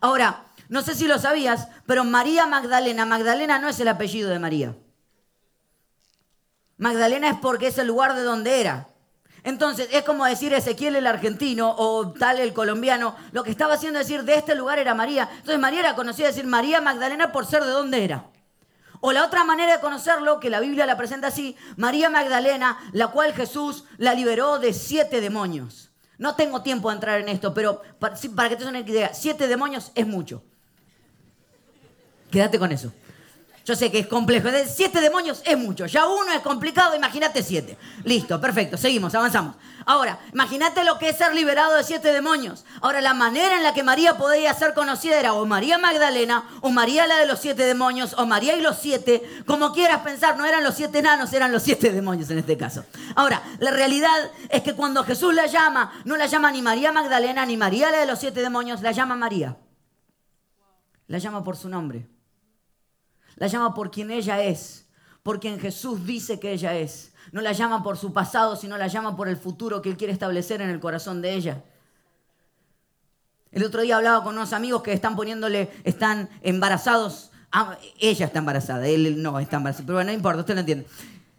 Ahora, 0.00 0.44
no 0.68 0.82
sé 0.82 0.94
si 0.94 1.06
lo 1.06 1.18
sabías, 1.18 1.68
pero 1.86 2.04
María 2.04 2.46
Magdalena, 2.46 3.06
Magdalena 3.06 3.58
no 3.58 3.68
es 3.68 3.80
el 3.80 3.88
apellido 3.88 4.28
de 4.30 4.38
María. 4.38 4.76
Magdalena 6.76 7.30
es 7.30 7.38
porque 7.38 7.68
es 7.68 7.78
el 7.78 7.86
lugar 7.88 8.14
de 8.14 8.22
donde 8.22 8.60
era. 8.60 8.88
Entonces, 9.48 9.88
es 9.92 10.02
como 10.02 10.26
decir 10.26 10.52
Ezequiel 10.52 10.96
el 10.96 11.06
argentino 11.06 11.74
o 11.78 12.12
tal 12.12 12.38
el 12.38 12.52
colombiano. 12.52 13.16
Lo 13.32 13.44
que 13.44 13.50
estaba 13.50 13.74
haciendo 13.74 13.98
decir 13.98 14.24
de 14.24 14.34
este 14.34 14.54
lugar 14.54 14.78
era 14.78 14.94
María. 14.94 15.26
Entonces, 15.32 15.58
María 15.58 15.80
era 15.80 15.94
conocida 15.94 16.26
decir 16.26 16.46
María 16.46 16.82
Magdalena 16.82 17.32
por 17.32 17.46
ser 17.46 17.64
de 17.64 17.70
dónde 17.70 18.04
era. 18.04 18.26
O 19.00 19.10
la 19.10 19.24
otra 19.24 19.44
manera 19.44 19.72
de 19.72 19.80
conocerlo, 19.80 20.38
que 20.38 20.50
la 20.50 20.60
Biblia 20.60 20.84
la 20.84 20.98
presenta 20.98 21.28
así, 21.28 21.56
María 21.78 22.10
Magdalena, 22.10 22.78
la 22.92 23.08
cual 23.08 23.32
Jesús 23.32 23.84
la 23.96 24.12
liberó 24.12 24.58
de 24.58 24.74
siete 24.74 25.22
demonios. 25.22 25.92
No 26.18 26.34
tengo 26.34 26.60
tiempo 26.60 26.90
de 26.90 26.96
entrar 26.96 27.18
en 27.18 27.30
esto, 27.30 27.54
pero 27.54 27.80
para, 27.98 28.16
que 28.50 28.56
te 28.56 28.66
una 28.66 28.80
idea, 28.80 29.14
siete 29.14 29.48
demonios 29.48 29.92
es 29.94 30.06
mucho. 30.06 30.42
Quédate 32.30 32.58
con 32.58 32.70
eso. 32.70 32.92
Yo 33.68 33.76
sé 33.76 33.92
que 33.92 33.98
es 33.98 34.06
complejo. 34.06 34.50
De 34.50 34.66
siete 34.66 34.98
demonios 34.98 35.42
es 35.44 35.58
mucho. 35.58 35.84
Ya 35.84 36.06
uno 36.06 36.32
es 36.32 36.40
complicado, 36.40 36.96
imagínate 36.96 37.42
siete. 37.42 37.76
Listo, 38.02 38.40
perfecto. 38.40 38.78
Seguimos, 38.78 39.14
avanzamos. 39.14 39.56
Ahora, 39.84 40.18
imagínate 40.32 40.84
lo 40.84 40.98
que 40.98 41.10
es 41.10 41.18
ser 41.18 41.34
liberado 41.34 41.76
de 41.76 41.84
siete 41.84 42.10
demonios. 42.10 42.64
Ahora, 42.80 43.02
la 43.02 43.12
manera 43.12 43.58
en 43.58 43.62
la 43.62 43.74
que 43.74 43.82
María 43.82 44.16
podía 44.16 44.54
ser 44.54 44.72
conocida 44.72 45.20
era 45.20 45.34
o 45.34 45.44
María 45.44 45.76
Magdalena, 45.76 46.48
o 46.62 46.70
María 46.70 47.06
la 47.06 47.18
de 47.18 47.26
los 47.26 47.40
siete 47.40 47.66
demonios, 47.66 48.14
o 48.16 48.24
María 48.24 48.56
y 48.56 48.62
los 48.62 48.78
siete. 48.78 49.22
Como 49.44 49.74
quieras 49.74 50.00
pensar, 50.00 50.38
no 50.38 50.46
eran 50.46 50.64
los 50.64 50.74
siete 50.74 51.00
enanos, 51.00 51.30
eran 51.34 51.52
los 51.52 51.62
siete 51.62 51.92
demonios 51.92 52.30
en 52.30 52.38
este 52.38 52.56
caso. 52.56 52.86
Ahora, 53.16 53.42
la 53.58 53.70
realidad 53.70 54.30
es 54.48 54.62
que 54.62 54.72
cuando 54.72 55.04
Jesús 55.04 55.34
la 55.34 55.44
llama, 55.44 55.92
no 56.06 56.16
la 56.16 56.24
llama 56.24 56.50
ni 56.52 56.62
María 56.62 56.90
Magdalena, 56.90 57.44
ni 57.44 57.58
María 57.58 57.90
la 57.90 57.98
de 57.98 58.06
los 58.06 58.18
siete 58.18 58.40
demonios, 58.40 58.80
la 58.80 58.92
llama 58.92 59.14
María. 59.14 59.58
La 61.06 61.18
llama 61.18 61.44
por 61.44 61.58
su 61.58 61.68
nombre. 61.68 62.17
La 63.38 63.46
llama 63.46 63.74
por 63.74 63.90
quien 63.90 64.10
ella 64.10 64.42
es, 64.42 64.86
por 65.22 65.40
quien 65.40 65.58
Jesús 65.58 66.04
dice 66.04 66.38
que 66.38 66.52
ella 66.52 66.74
es. 66.74 67.12
No 67.32 67.40
la 67.40 67.52
llama 67.52 67.82
por 67.82 67.96
su 67.96 68.12
pasado, 68.12 68.56
sino 68.56 68.76
la 68.76 68.88
llama 68.88 69.16
por 69.16 69.28
el 69.28 69.36
futuro 69.36 69.80
que 69.80 69.90
Él 69.90 69.96
quiere 69.96 70.12
establecer 70.12 70.60
en 70.60 70.70
el 70.70 70.80
corazón 70.80 71.22
de 71.22 71.34
ella. 71.34 71.62
El 73.52 73.64
otro 73.64 73.82
día 73.82 73.96
hablaba 73.96 74.22
con 74.22 74.34
unos 74.34 74.52
amigos 74.52 74.82
que 74.82 74.92
están 74.92 75.16
poniéndole, 75.16 75.70
están 75.84 76.28
embarazados. 76.42 77.30
Ah, 77.50 77.78
ella 77.98 78.26
está 78.26 78.40
embarazada, 78.40 78.86
él 78.86 79.22
no 79.22 79.38
está 79.38 79.56
embarazado. 79.56 79.86
Pero 79.86 79.96
bueno, 79.96 80.10
no 80.10 80.14
importa, 80.14 80.40
usted 80.40 80.54
lo 80.54 80.60
entiende. 80.60 80.86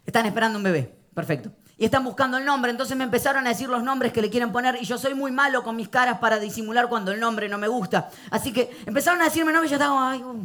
Están 0.04 0.26
esperando 0.26 0.58
un 0.58 0.64
bebé, 0.64 0.92
perfecto. 1.14 1.52
Y 1.78 1.84
están 1.84 2.04
buscando 2.04 2.36
el 2.36 2.44
nombre, 2.44 2.70
entonces 2.72 2.96
me 2.96 3.04
empezaron 3.04 3.46
a 3.46 3.50
decir 3.50 3.68
los 3.68 3.82
nombres 3.82 4.12
que 4.12 4.20
le 4.20 4.28
quieren 4.28 4.52
poner 4.52 4.76
y 4.80 4.84
yo 4.84 4.98
soy 4.98 5.14
muy 5.14 5.30
malo 5.30 5.62
con 5.62 5.76
mis 5.76 5.88
caras 5.88 6.18
para 6.18 6.38
disimular 6.38 6.88
cuando 6.88 7.12
el 7.12 7.20
nombre 7.20 7.48
no 7.48 7.58
me 7.58 7.68
gusta. 7.68 8.10
Así 8.30 8.52
que 8.52 8.70
empezaron 8.86 9.22
a 9.22 9.26
decirme 9.26 9.52
nombre 9.52 9.68
y 9.68 9.70
yo 9.70 9.76
estaba, 9.76 10.16
uh. 10.16 10.44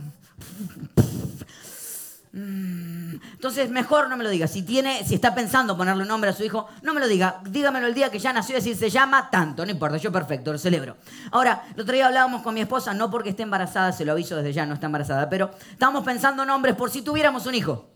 Entonces, 2.37 3.69
mejor 3.69 4.09
no 4.09 4.17
me 4.17 4.25
lo 4.25 4.29
diga. 4.29 4.45
Si 4.45 4.61
tiene, 4.63 5.05
si 5.05 5.15
está 5.15 5.33
pensando 5.33 5.77
ponerle 5.77 6.01
un 6.01 6.09
nombre 6.09 6.29
a 6.29 6.33
su 6.33 6.43
hijo, 6.43 6.67
no 6.81 6.93
me 6.93 6.99
lo 6.99 7.07
diga. 7.07 7.39
Dígamelo 7.45 7.87
el 7.87 7.93
día 7.93 8.11
que 8.11 8.19
ya 8.19 8.33
nació 8.33 8.55
decir 8.55 8.75
se 8.75 8.89
llama 8.89 9.29
tanto. 9.29 9.65
No 9.65 9.71
importa, 9.71 9.95
yo 9.95 10.11
perfecto, 10.11 10.51
lo 10.51 10.57
celebro. 10.57 10.97
Ahora, 11.31 11.63
el 11.73 11.81
otro 11.81 11.93
día 11.93 12.07
hablábamos 12.07 12.41
con 12.41 12.53
mi 12.53 12.59
esposa, 12.59 12.93
no 12.93 13.09
porque 13.09 13.29
esté 13.29 13.43
embarazada, 13.43 13.93
se 13.93 14.03
lo 14.03 14.11
aviso 14.11 14.35
desde 14.35 14.51
ya, 14.51 14.65
no 14.65 14.73
está 14.73 14.87
embarazada, 14.87 15.29
pero 15.29 15.51
estábamos 15.71 16.03
pensando 16.03 16.45
nombres 16.45 16.75
por 16.75 16.91
si 16.91 17.01
tuviéramos 17.03 17.45
un 17.45 17.55
hijo. 17.55 17.89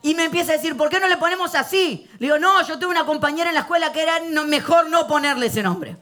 Y 0.00 0.14
me 0.14 0.24
empieza 0.24 0.52
a 0.52 0.56
decir, 0.56 0.74
¿por 0.74 0.88
qué 0.88 0.98
no 0.98 1.08
le 1.08 1.18
ponemos 1.18 1.54
así? 1.54 2.08
Le 2.18 2.28
digo, 2.28 2.38
no, 2.38 2.66
yo 2.66 2.78
tuve 2.78 2.90
una 2.90 3.04
compañera 3.04 3.50
en 3.50 3.54
la 3.54 3.62
escuela 3.62 3.92
que 3.92 4.02
era 4.02 4.14
mejor 4.46 4.88
no 4.88 5.06
ponerle 5.06 5.46
ese 5.46 5.62
nombre. 5.62 5.98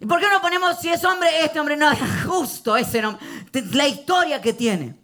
¿Y 0.00 0.06
por 0.06 0.18
qué 0.18 0.28
no 0.28 0.40
ponemos, 0.40 0.80
si 0.80 0.88
es 0.88 1.04
hombre, 1.04 1.28
este 1.44 1.60
hombre? 1.60 1.76
No, 1.76 1.92
justo 2.26 2.76
ese 2.76 3.00
nombre. 3.00 3.24
La 3.72 3.86
historia 3.86 4.42
que 4.42 4.52
tiene. 4.52 5.01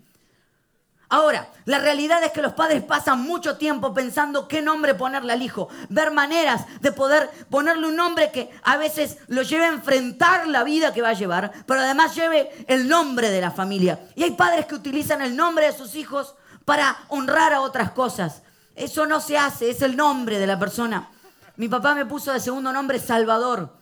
Ahora, 1.11 1.49
la 1.65 1.79
realidad 1.79 2.23
es 2.23 2.33
que 2.33 2.43
los 2.43 2.53
padres 2.53 2.83
pasan 2.83 3.23
mucho 3.23 3.57
tiempo 3.57 3.95
pensando 3.95 4.47
qué 4.47 4.61
nombre 4.61 4.95
ponerle 4.95 5.33
al 5.33 5.41
hijo, 5.41 5.69
ver 5.89 6.11
maneras 6.11 6.67
de 6.81 6.93
poder 6.93 7.31
ponerle 7.49 7.87
un 7.87 7.97
nombre 7.97 8.31
que 8.31 8.51
a 8.63 8.77
veces 8.77 9.17
lo 9.27 9.41
lleve 9.41 9.65
a 9.65 9.73
enfrentar 9.73 10.47
la 10.49 10.65
vida 10.65 10.93
que 10.93 11.01
va 11.01 11.11
a 11.11 11.15
llevar, 11.15 11.51
pero 11.67 11.81
además 11.81 12.15
lleve 12.15 12.51
el 12.67 12.89
nombre 12.89 13.31
de 13.31 13.41
la 13.41 13.51
familia. 13.51 14.01
Y 14.17 14.23
hay 14.23 14.33
padres 14.33 14.67
que 14.67 14.75
utilizan 14.75 15.23
el 15.23 15.35
nombre 15.35 15.67
de 15.67 15.73
sus 15.73 15.95
hijos 15.95 16.35
para 16.67 16.99
honrar 17.09 17.55
a 17.55 17.63
otras 17.63 17.93
cosas. 17.93 18.43
Eso 18.77 19.07
no 19.07 19.21
se 19.21 19.39
hace, 19.39 19.71
es 19.71 19.81
el 19.81 19.97
nombre 19.97 20.39
de 20.39 20.47
la 20.47 20.59
persona. 20.59 21.09
Mi 21.57 21.69
papá 21.69 21.95
me 21.95 22.05
puso 22.05 22.35
de 22.35 22.41
segundo 22.41 22.71
nombre 22.71 22.99
Salvador, 22.99 23.75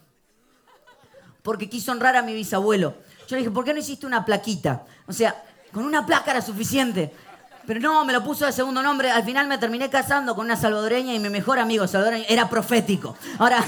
porque 1.42 1.68
quiso 1.68 1.90
honrar 1.90 2.14
a 2.14 2.22
mi 2.22 2.34
bisabuelo. 2.34 2.94
Yo 3.26 3.34
le 3.34 3.38
dije, 3.38 3.50
¿por 3.50 3.64
qué 3.64 3.74
no 3.74 3.80
hiciste 3.80 4.06
una 4.06 4.24
plaquita? 4.24 4.84
O 5.08 5.12
sea, 5.12 5.42
con 5.76 5.84
una 5.84 6.06
placa 6.06 6.30
era 6.30 6.40
suficiente. 6.40 7.14
Pero 7.66 7.80
no, 7.80 8.02
me 8.06 8.14
lo 8.14 8.24
puso 8.24 8.46
de 8.46 8.52
segundo 8.52 8.82
nombre. 8.82 9.10
Al 9.10 9.24
final 9.24 9.46
me 9.46 9.58
terminé 9.58 9.90
casando 9.90 10.34
con 10.34 10.46
una 10.46 10.56
salvadoreña 10.56 11.12
y 11.12 11.18
mi 11.18 11.28
mejor 11.28 11.58
amigo 11.58 11.86
salvadoreño 11.86 12.24
era 12.30 12.48
profético. 12.48 13.14
Ahora, 13.38 13.62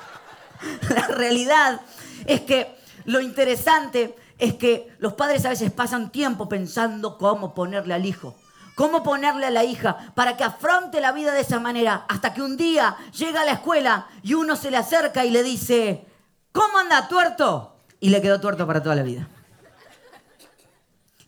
la 0.88 1.06
realidad 1.08 1.82
es 2.24 2.40
que 2.40 2.74
lo 3.04 3.20
interesante 3.20 4.16
es 4.38 4.54
que 4.54 4.96
los 5.00 5.12
padres 5.12 5.44
a 5.44 5.50
veces 5.50 5.70
pasan 5.70 6.10
tiempo 6.10 6.48
pensando 6.48 7.18
cómo 7.18 7.52
ponerle 7.52 7.92
al 7.92 8.06
hijo, 8.06 8.34
cómo 8.74 9.02
ponerle 9.02 9.44
a 9.44 9.50
la 9.50 9.64
hija 9.64 9.98
para 10.14 10.34
que 10.34 10.44
afronte 10.44 10.98
la 10.98 11.12
vida 11.12 11.32
de 11.32 11.42
esa 11.42 11.60
manera, 11.60 12.06
hasta 12.08 12.32
que 12.32 12.40
un 12.40 12.56
día 12.56 12.96
llega 13.14 13.42
a 13.42 13.44
la 13.44 13.52
escuela 13.52 14.06
y 14.22 14.32
uno 14.32 14.56
se 14.56 14.70
le 14.70 14.78
acerca 14.78 15.26
y 15.26 15.30
le 15.30 15.42
dice, 15.42 16.06
¿cómo 16.52 16.78
anda 16.78 17.06
tuerto? 17.06 17.76
Y 18.00 18.08
le 18.08 18.22
quedó 18.22 18.40
tuerto 18.40 18.66
para 18.66 18.82
toda 18.82 18.94
la 18.94 19.02
vida 19.02 19.28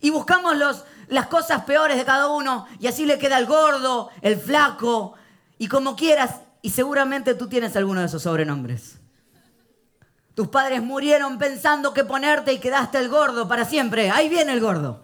y 0.01 0.09
buscamos 0.09 0.57
los, 0.57 0.83
las 1.07 1.27
cosas 1.27 1.63
peores 1.63 1.97
de 1.97 2.05
cada 2.05 2.27
uno 2.27 2.67
y 2.79 2.87
así 2.87 3.05
le 3.05 3.19
queda 3.19 3.37
el 3.37 3.45
gordo, 3.45 4.09
el 4.21 4.37
flaco 4.37 5.13
y 5.57 5.67
como 5.67 5.95
quieras. 5.95 6.41
Y 6.63 6.71
seguramente 6.71 7.33
tú 7.35 7.47
tienes 7.47 7.75
alguno 7.75 8.01
de 8.01 8.07
esos 8.07 8.23
sobrenombres. 8.23 8.97
Tus 10.35 10.47
padres 10.47 10.81
murieron 10.81 11.37
pensando 11.37 11.93
que 11.93 12.03
ponerte 12.03 12.53
y 12.53 12.59
quedaste 12.59 12.97
el 12.97 13.09
gordo 13.09 13.47
para 13.47 13.65
siempre. 13.65 14.09
Ahí 14.11 14.29
viene 14.29 14.53
el 14.53 14.59
gordo. 14.59 15.03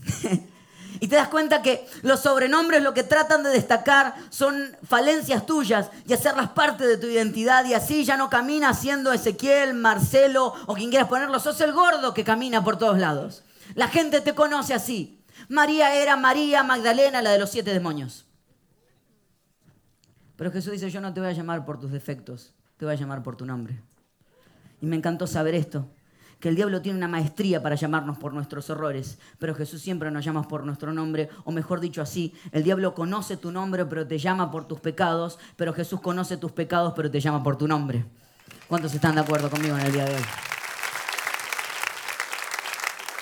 Y 1.00 1.08
te 1.08 1.16
das 1.16 1.28
cuenta 1.28 1.62
que 1.62 1.86
los 2.02 2.20
sobrenombres 2.20 2.82
lo 2.82 2.94
que 2.94 3.02
tratan 3.02 3.42
de 3.42 3.50
destacar 3.50 4.14
son 4.30 4.76
falencias 4.86 5.46
tuyas 5.46 5.90
y 6.06 6.12
hacerlas 6.12 6.50
parte 6.50 6.86
de 6.86 6.96
tu 6.96 7.06
identidad 7.06 7.64
y 7.64 7.74
así 7.74 8.04
ya 8.04 8.16
no 8.16 8.30
camina 8.30 8.74
siendo 8.74 9.12
Ezequiel, 9.12 9.74
Marcelo 9.74 10.54
o 10.66 10.74
quien 10.74 10.90
quieras 10.90 11.08
ponerlo, 11.08 11.38
sos 11.40 11.60
el 11.60 11.72
gordo 11.72 12.14
que 12.14 12.24
camina 12.24 12.62
por 12.64 12.78
todos 12.78 12.98
lados. 12.98 13.42
La 13.74 13.88
gente 13.88 14.20
te 14.20 14.34
conoce 14.34 14.74
así. 14.74 15.22
María 15.48 15.94
era 15.94 16.16
María 16.16 16.62
Magdalena, 16.62 17.22
la 17.22 17.30
de 17.30 17.38
los 17.38 17.50
siete 17.50 17.72
demonios. 17.72 18.26
Pero 20.36 20.52
Jesús 20.52 20.72
dice, 20.72 20.90
yo 20.90 21.00
no 21.00 21.12
te 21.12 21.20
voy 21.20 21.30
a 21.30 21.32
llamar 21.32 21.64
por 21.64 21.80
tus 21.80 21.90
defectos, 21.90 22.52
te 22.76 22.84
voy 22.84 22.94
a 22.94 22.98
llamar 22.98 23.22
por 23.22 23.36
tu 23.36 23.46
nombre. 23.46 23.80
Y 24.80 24.86
me 24.86 24.96
encantó 24.96 25.26
saber 25.26 25.54
esto, 25.54 25.88
que 26.40 26.48
el 26.48 26.56
diablo 26.56 26.82
tiene 26.82 26.98
una 26.98 27.08
maestría 27.08 27.62
para 27.62 27.76
llamarnos 27.76 28.18
por 28.18 28.32
nuestros 28.32 28.68
errores, 28.70 29.18
pero 29.38 29.54
Jesús 29.54 29.80
siempre 29.80 30.10
nos 30.10 30.24
llama 30.24 30.46
por 30.48 30.64
nuestro 30.64 30.92
nombre, 30.92 31.28
o 31.44 31.52
mejor 31.52 31.80
dicho 31.80 32.02
así, 32.02 32.34
el 32.52 32.62
diablo 32.62 32.94
conoce 32.94 33.36
tu 33.36 33.50
nombre 33.50 33.84
pero 33.86 34.06
te 34.06 34.18
llama 34.18 34.50
por 34.50 34.66
tus 34.66 34.80
pecados, 34.80 35.38
pero 35.56 35.72
Jesús 35.72 36.00
conoce 36.00 36.36
tus 36.36 36.52
pecados 36.52 36.92
pero 36.94 37.10
te 37.10 37.20
llama 37.20 37.42
por 37.42 37.56
tu 37.56 37.66
nombre. 37.66 38.04
¿Cuántos 38.68 38.94
están 38.94 39.14
de 39.14 39.20
acuerdo 39.20 39.48
conmigo 39.48 39.76
en 39.76 39.86
el 39.86 39.92
día 39.92 40.04
de 40.04 40.14
hoy? 40.14 40.55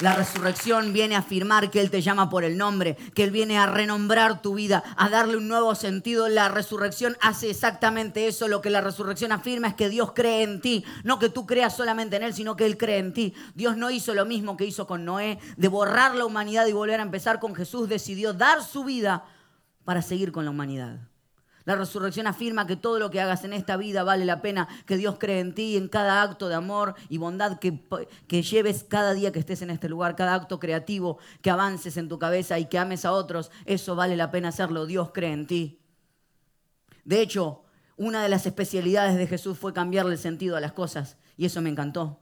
La 0.05 0.15
resurrección 0.15 0.93
viene 0.93 1.15
a 1.15 1.21
afirmar 1.21 1.71
que 1.71 1.81
Él 1.81 1.91
te 1.91 2.03
llama 2.03 2.29
por 2.29 2.45
el 2.45 2.59
nombre, 2.59 2.99
que 3.15 3.25
Él 3.25 3.31
viene 3.31 3.57
a 3.57 3.65
renombrar 3.65 4.43
tu 4.43 4.53
vida, 4.53 4.85
a 4.99 5.09
darle 5.09 5.39
un 5.39 5.49
nuevo 5.49 5.75
sentido. 5.75 6.29
La 6.29 6.51
resurrección 6.51 7.17
hace 7.23 7.49
exactamente 7.49 8.29
eso. 8.29 8.47
Lo 8.47 8.61
que 8.61 8.69
la 8.69 8.83
resurrección 8.83 9.33
afirma 9.33 9.69
es 9.69 9.75
que 9.75 9.89
Dios 9.89 10.13
cree 10.15 10.43
en 10.43 10.61
ti, 10.61 10.85
no 11.05 11.19
que 11.19 11.31
tú 11.31 11.47
creas 11.47 11.75
solamente 11.75 12.17
en 12.17 12.23
Él, 12.23 12.35
sino 12.35 12.55
que 12.55 12.67
Él 12.67 12.77
cree 12.77 12.99
en 12.99 13.15
ti. 13.15 13.33
Dios 13.55 13.79
no 13.79 13.91
hizo 13.91 14.13
lo 14.13 14.27
mismo 14.27 14.59
que 14.59 14.67
hizo 14.67 14.87
con 14.87 15.07
Noé, 15.07 15.39
de 15.57 15.69
borrar 15.69 16.15
la 16.15 16.27
humanidad 16.27 16.67
y 16.67 16.75
volver 16.75 17.01
a 17.01 17.05
empezar 17.05 17.41
con 17.41 17.55
Jesús. 17.55 17.89
Decidió 17.89 18.35
dar 18.35 18.63
su 18.63 18.85
vida 18.85 19.25
para 19.87 20.03
seguir 20.03 20.33
con 20.33 20.45
la 20.45 20.51
humanidad. 20.51 21.14
La 21.65 21.77
resurrección 21.77 22.27
afirma 22.27 22.67
que 22.67 22.77
todo 22.77 22.99
lo 22.99 23.11
que 23.11 23.21
hagas 23.21 23.45
en 23.45 23.55
esta 23.55 23.77
vida 23.77 24.05
vale 24.05 24.25
la 24.25 24.43
pena, 24.43 24.69
que 24.85 24.99
Dios 24.99 25.17
cree 25.19 25.41
en 25.41 25.55
ti, 25.55 25.77
en 25.77 25.89
cada 25.89 26.23
acto 26.23 26.49
de 26.49 26.55
amor 26.55 26.95
y 27.09 27.17
bondad 27.17 27.59
que, 27.59 27.81
que, 28.27 28.43
lleves 28.43 28.85
cada 28.85 29.15
día 29.15 29.33
que 29.33 29.39
estés 29.39 29.63
en 29.63 29.71
este 29.71 29.89
lugar, 29.89 30.15
cada 30.15 30.35
acto 30.35 30.59
creativo 30.61 31.19
que 31.41 31.51
avances 31.51 31.97
en 31.97 32.09
tu 32.09 32.19
cabeza 32.19 32.59
y 32.59 32.67
que 32.67 32.79
ames 32.79 33.05
a 33.05 33.13
otros, 33.13 33.51
eso 33.65 33.97
vale 33.97 34.15
la 34.15 34.31
pena 34.31 34.49
hacerlo, 34.49 34.85
Dios 34.85 35.11
cree 35.15 35.33
en 35.33 35.47
ti. 35.47 35.81
De 37.05 37.23
hecho, 37.23 37.63
una 37.97 38.23
de 38.23 38.29
las 38.29 38.45
especialidades 38.45 39.17
de 39.17 39.27
Jesús 39.27 39.59
fue 39.59 39.73
cambiarle 39.73 40.13
el 40.13 40.19
sentido 40.19 40.57
a 40.57 40.61
las 40.61 40.73
cosas 40.73 41.17
y 41.37 41.47
eso 41.47 41.63
me 41.63 41.71
encantó. 41.71 42.21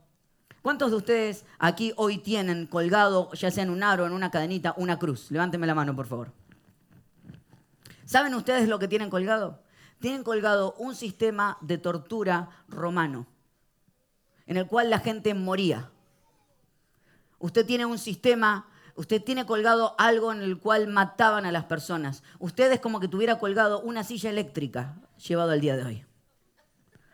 ¿Cuántos 0.61 0.91
de 0.91 0.97
ustedes 0.97 1.45
aquí 1.59 1.91
hoy 1.97 2.19
tienen 2.19 2.67
colgado, 2.67 3.29
ya 3.33 3.51
sea 3.51 3.63
en 3.63 3.69
un 3.69 3.83
aro, 3.83 4.05
en 4.05 4.13
una 4.13 4.31
cadenita, 4.31 4.73
una 4.77 4.97
cruz? 4.97 5.29
Levánteme 5.29 5.67
la 5.67 5.75
mano, 5.75 5.93
por 5.93 6.07
favor. 6.07 6.31
¿Saben 8.05 8.33
ustedes 8.35 8.67
lo 8.67 8.79
que 8.79 8.87
tienen 8.87 9.09
colgado? 9.09 9.63
Tienen 9.99 10.23
colgado 10.23 10.73
un 10.77 10.95
sistema 10.95 11.57
de 11.61 11.77
tortura 11.77 12.49
romano, 12.67 13.27
en 14.45 14.57
el 14.57 14.67
cual 14.67 14.89
la 14.89 14.99
gente 14.99 15.33
moría. 15.33 15.89
Usted 17.39 17.65
tiene 17.65 17.85
un 17.85 17.97
sistema, 17.97 18.67
usted 18.95 19.23
tiene 19.23 19.45
colgado 19.45 19.95
algo 19.97 20.33
en 20.33 20.41
el 20.41 20.59
cual 20.59 20.87
mataban 20.87 21.45
a 21.45 21.51
las 21.51 21.65
personas. 21.65 22.23
Usted 22.39 22.71
es 22.73 22.79
como 22.81 22.99
que 22.99 23.07
tuviera 23.07 23.39
colgado 23.39 23.79
una 23.81 24.03
silla 24.03 24.29
eléctrica 24.29 24.95
llevado 25.25 25.51
al 25.51 25.61
día 25.61 25.77
de 25.77 25.85
hoy. 25.85 26.05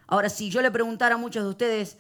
Ahora, 0.08 0.30
si 0.30 0.50
yo 0.50 0.62
le 0.64 0.72
preguntara 0.72 1.16
a 1.16 1.20
muchos 1.20 1.44
de 1.44 1.50
ustedes 1.50 2.00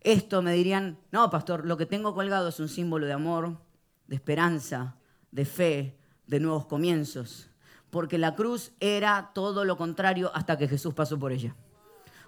esto, 0.00 0.42
me 0.42 0.52
dirían, 0.52 0.98
no, 1.10 1.28
pastor, 1.30 1.66
lo 1.66 1.76
que 1.76 1.86
tengo 1.86 2.14
colgado 2.14 2.48
es 2.48 2.60
un 2.60 2.68
símbolo 2.68 3.06
de 3.06 3.12
amor, 3.12 3.58
de 4.06 4.14
esperanza, 4.14 4.96
de 5.32 5.44
fe, 5.44 5.98
de 6.26 6.38
nuevos 6.38 6.66
comienzos 6.66 7.50
porque 7.94 8.18
la 8.18 8.34
cruz 8.34 8.72
era 8.80 9.30
todo 9.34 9.64
lo 9.64 9.76
contrario 9.76 10.32
hasta 10.34 10.58
que 10.58 10.66
Jesús 10.66 10.92
pasó 10.94 11.16
por 11.16 11.30
ella. 11.30 11.54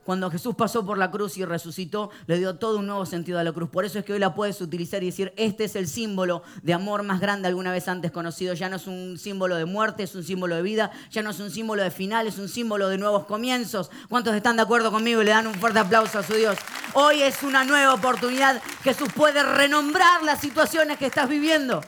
Cuando 0.05 0.31
Jesús 0.31 0.55
pasó 0.55 0.87
por 0.87 0.97
la 0.97 1.11
cruz 1.11 1.37
y 1.39 1.45
resucitó, 1.45 2.11
le 2.29 2.39
dio 2.39 2.55
todo 2.55 2.79
un 2.79 2.87
nuevo 2.87 3.05
sentido 3.05 3.41
a 3.41 3.43
la 3.43 3.53
cruz. 3.53 3.69
Por 3.69 3.85
eso 3.85 3.99
es 3.99 4.05
que 4.05 4.13
hoy 4.13 4.21
la 4.21 4.33
puedes 4.33 4.61
utilizar 4.61 5.03
y 5.03 5.07
decir, 5.07 5.33
este 5.37 5.65
es 5.65 5.75
el 5.75 5.89
símbolo 5.89 6.45
de 6.63 6.73
amor 6.73 7.03
más 7.03 7.19
grande 7.19 7.49
alguna 7.49 7.73
vez 7.73 7.89
antes 7.89 8.13
conocido. 8.13 8.55
Ya 8.55 8.69
no 8.69 8.77
es 8.77 8.87
un 8.87 9.19
símbolo 9.19 9.57
de 9.57 9.65
muerte, 9.65 10.05
es 10.05 10.15
un 10.15 10.23
símbolo 10.23 10.55
de 10.55 10.63
vida. 10.63 10.93
Ya 11.11 11.25
no 11.25 11.31
es 11.31 11.41
un 11.41 11.51
símbolo 11.51 11.83
de 11.83 11.91
final, 11.91 12.29
es 12.29 12.39
un 12.39 12.49
símbolo 12.49 12.89
de 12.89 12.99
nuevos 12.99 13.27
comienzos. 13.27 13.91
¿Cuántos 14.09 14.37
están 14.37 14.55
de 14.55 14.63
acuerdo 14.63 14.93
conmigo 14.93 15.21
y 15.21 15.25
le 15.25 15.33
dan 15.33 15.49
un 15.49 15.55
fuerte 15.55 15.81
aplauso 15.81 16.21
a 16.21 16.23
su 16.23 16.35
Dios? 16.35 16.57
Hoy 16.95 17.23
es 17.23 17.43
una 17.43 17.65
nueva 17.65 17.93
oportunidad. 17.93 18.63
Jesús 18.85 19.09
puede 19.13 19.43
renombrar 19.43 20.23
las 20.23 20.41
situaciones 20.41 20.97
que 20.97 21.07
estás 21.07 21.29
viviendo. 21.29 21.81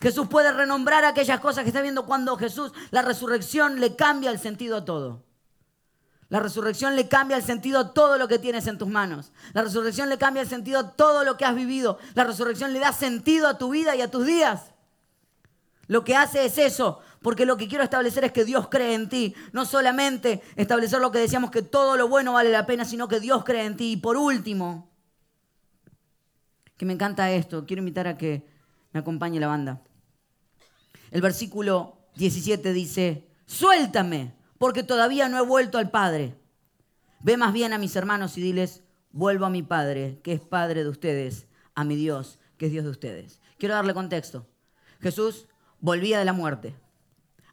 Jesús 0.00 0.28
puede 0.28 0.52
renombrar 0.52 1.04
aquellas 1.04 1.40
cosas 1.40 1.62
que 1.62 1.70
está 1.70 1.80
viendo 1.80 2.06
cuando 2.06 2.36
Jesús, 2.36 2.72
la 2.90 3.02
resurrección 3.02 3.80
le 3.80 3.96
cambia 3.96 4.30
el 4.30 4.38
sentido 4.38 4.76
a 4.76 4.84
todo. 4.84 5.24
La 6.28 6.40
resurrección 6.40 6.96
le 6.96 7.06
cambia 7.06 7.36
el 7.36 7.42
sentido 7.44 7.78
a 7.78 7.94
todo 7.94 8.18
lo 8.18 8.26
que 8.26 8.38
tienes 8.38 8.66
en 8.66 8.78
tus 8.78 8.88
manos. 8.88 9.32
La 9.52 9.62
resurrección 9.62 10.08
le 10.08 10.18
cambia 10.18 10.42
el 10.42 10.48
sentido 10.48 10.80
a 10.80 10.90
todo 10.92 11.22
lo 11.22 11.36
que 11.36 11.44
has 11.44 11.54
vivido. 11.54 11.98
La 12.14 12.24
resurrección 12.24 12.72
le 12.72 12.80
da 12.80 12.92
sentido 12.92 13.46
a 13.46 13.58
tu 13.58 13.70
vida 13.70 13.94
y 13.94 14.00
a 14.00 14.10
tus 14.10 14.26
días. 14.26 14.72
Lo 15.86 16.02
que 16.02 16.16
hace 16.16 16.44
es 16.44 16.58
eso, 16.58 17.00
porque 17.22 17.46
lo 17.46 17.56
que 17.56 17.68
quiero 17.68 17.84
establecer 17.84 18.24
es 18.24 18.32
que 18.32 18.44
Dios 18.44 18.66
cree 18.68 18.94
en 18.94 19.08
ti. 19.08 19.36
No 19.52 19.64
solamente 19.64 20.42
establecer 20.56 21.00
lo 21.00 21.12
que 21.12 21.20
decíamos 21.20 21.52
que 21.52 21.62
todo 21.62 21.96
lo 21.96 22.08
bueno 22.08 22.32
vale 22.32 22.50
la 22.50 22.66
pena, 22.66 22.84
sino 22.84 23.06
que 23.06 23.20
Dios 23.20 23.44
cree 23.44 23.64
en 23.64 23.76
ti. 23.76 23.92
Y 23.92 23.96
por 23.96 24.16
último, 24.16 24.90
que 26.76 26.84
me 26.86 26.92
encanta 26.92 27.30
esto, 27.30 27.64
quiero 27.66 27.82
invitar 27.82 28.08
a 28.08 28.18
que 28.18 28.55
me 28.96 29.00
acompañe 29.00 29.38
la 29.38 29.48
banda. 29.48 29.82
El 31.10 31.20
versículo 31.20 31.98
17 32.14 32.72
dice, 32.72 33.28
suéltame, 33.44 34.34
porque 34.56 34.82
todavía 34.82 35.28
no 35.28 35.36
he 35.36 35.44
vuelto 35.44 35.76
al 35.76 35.90
Padre. 35.90 36.34
Ve 37.20 37.36
más 37.36 37.52
bien 37.52 37.74
a 37.74 37.78
mis 37.78 37.94
hermanos 37.94 38.38
y 38.38 38.40
diles, 38.40 38.84
vuelvo 39.12 39.44
a 39.44 39.50
mi 39.50 39.62
Padre, 39.62 40.18
que 40.24 40.32
es 40.32 40.40
Padre 40.40 40.82
de 40.82 40.88
ustedes, 40.88 41.46
a 41.74 41.84
mi 41.84 41.94
Dios, 41.94 42.38
que 42.56 42.66
es 42.66 42.72
Dios 42.72 42.84
de 42.84 42.90
ustedes. 42.90 43.38
Quiero 43.58 43.74
darle 43.74 43.92
contexto. 43.92 44.46
Jesús 45.02 45.46
volvía 45.78 46.18
de 46.18 46.24
la 46.24 46.32
muerte, 46.32 46.74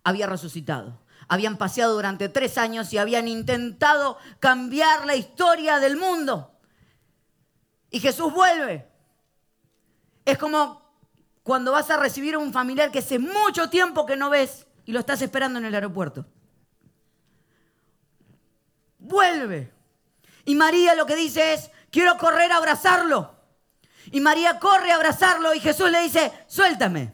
había 0.06 0.28
resucitado, 0.28 1.02
habían 1.28 1.58
paseado 1.58 1.94
durante 1.94 2.30
tres 2.30 2.58
años 2.58 2.94
y 2.94 3.00
habían 3.00 3.28
intentado 3.28 4.18
cambiar 4.40 5.06
la 5.06 5.18
historia 5.18 5.82
del 5.82 5.98
mundo. 5.98 6.58
Y 7.90 8.00
Jesús 8.00 8.32
vuelve. 8.32 8.88
Es 10.24 10.38
como 10.38 10.83
cuando 11.44 11.72
vas 11.74 11.90
a 11.92 11.98
recibir 11.98 12.36
a 12.36 12.40
un 12.40 12.54
familiar 12.54 12.92
que 12.92 13.00
hace 13.00 13.20
mucho 13.20 13.70
tiempo 13.70 14.06
que 14.06 14.16
no 14.16 14.30
ves 14.30 14.66
y 14.86 14.94
lo 14.94 15.00
estás 15.00 15.22
esperando 15.22 15.60
en 15.60 15.66
el 15.66 15.76
aeropuerto. 15.76 16.26
Vuelve. 18.98 19.72
Y 20.46 20.56
María 20.56 20.96
lo 20.96 21.06
que 21.06 21.16
dice 21.16 21.54
es, 21.54 21.70
quiero 21.92 22.18
correr 22.18 22.52
a 22.52 22.58
abrazarlo. 22.58 23.36
Y 24.12 24.22
María 24.22 24.60
corre 24.60 24.92
a 24.92 24.96
abrazarlo 24.96 25.54
y 25.54 25.60
Jesús 25.60 25.92
le 25.92 26.02
dice, 26.02 26.32
suéltame. 26.48 27.14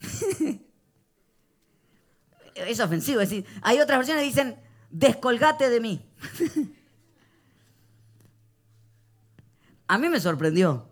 es 2.54 2.80
ofensivo. 2.80 3.20
Es 3.20 3.30
decir, 3.30 3.46
hay 3.62 3.80
otras 3.80 3.98
versiones 3.98 4.22
que 4.22 4.28
dicen, 4.28 4.60
descolgate 4.90 5.70
de 5.70 5.80
mí. 5.80 6.04
A 9.86 9.98
mí 9.98 10.08
me 10.08 10.20
sorprendió. 10.20 10.89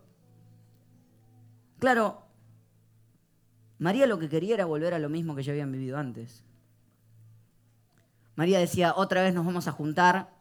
Claro, 1.79 2.23
María 3.77 4.05
lo 4.05 4.19
que 4.19 4.29
quería 4.29 4.55
era 4.55 4.65
volver 4.65 4.93
a 4.93 4.99
lo 4.99 5.09
mismo 5.09 5.35
que 5.35 5.43
ya 5.43 5.53
habían 5.53 5.71
vivido 5.71 5.97
antes. 5.97 6.43
María 8.35 8.59
decía, 8.59 8.93
otra 8.95 9.21
vez 9.21 9.33
nos 9.33 9.45
vamos 9.45 9.67
a 9.67 9.71
juntar 9.71 10.33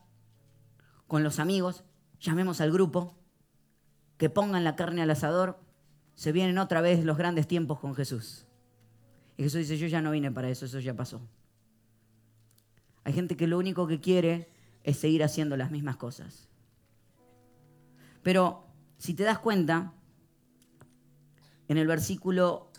con 1.07 1.23
los 1.23 1.39
amigos, 1.39 1.85
llamemos 2.21 2.61
al 2.61 2.73
grupo, 2.73 3.17
que 4.19 4.29
pongan 4.29 4.65
la 4.65 4.77
carne 4.77 5.03
al 5.03 5.11
asador, 5.11 5.59
se 6.17 6.33
vienen 6.33 6.59
otra 6.59 6.81
vez 6.81 7.05
los 7.05 7.17
grandes 7.17 7.47
tiempos 7.47 7.79
con 7.79 7.95
Jesús. 7.95 8.47
Y 9.37 9.45
Jesús 9.45 9.61
dice, 9.61 9.79
yo 9.79 9.87
ya 9.87 10.03
no 10.03 10.11
vine 10.11 10.33
para 10.33 10.49
eso, 10.49 10.67
eso 10.67 10.81
ya 10.81 10.95
pasó. 10.95 11.21
Hay 13.05 13.13
gente 13.13 13.37
que 13.37 13.47
lo 13.47 13.59
único 13.59 13.87
que 13.87 14.01
quiere 14.01 14.51
es 14.83 14.99
seguir 14.99 15.23
haciendo 15.23 15.57
las 15.57 15.71
mismas 15.71 15.97
cosas. 15.97 16.49
Pero 18.23 18.67
si 18.99 19.15
te 19.15 19.23
das 19.23 19.39
cuenta, 19.39 19.93
en 21.69 21.79
el 21.79 21.87
versículo 21.87 22.71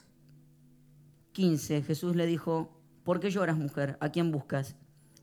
15 1.32 1.84
Jesús 1.84 2.16
le 2.16 2.26
dijo, 2.26 2.82
¿por 3.04 3.20
qué 3.20 3.32
lloras 3.32 3.58
mujer? 3.58 3.98
¿A 4.02 4.10
quién 4.10 4.32
buscas? 4.32 4.76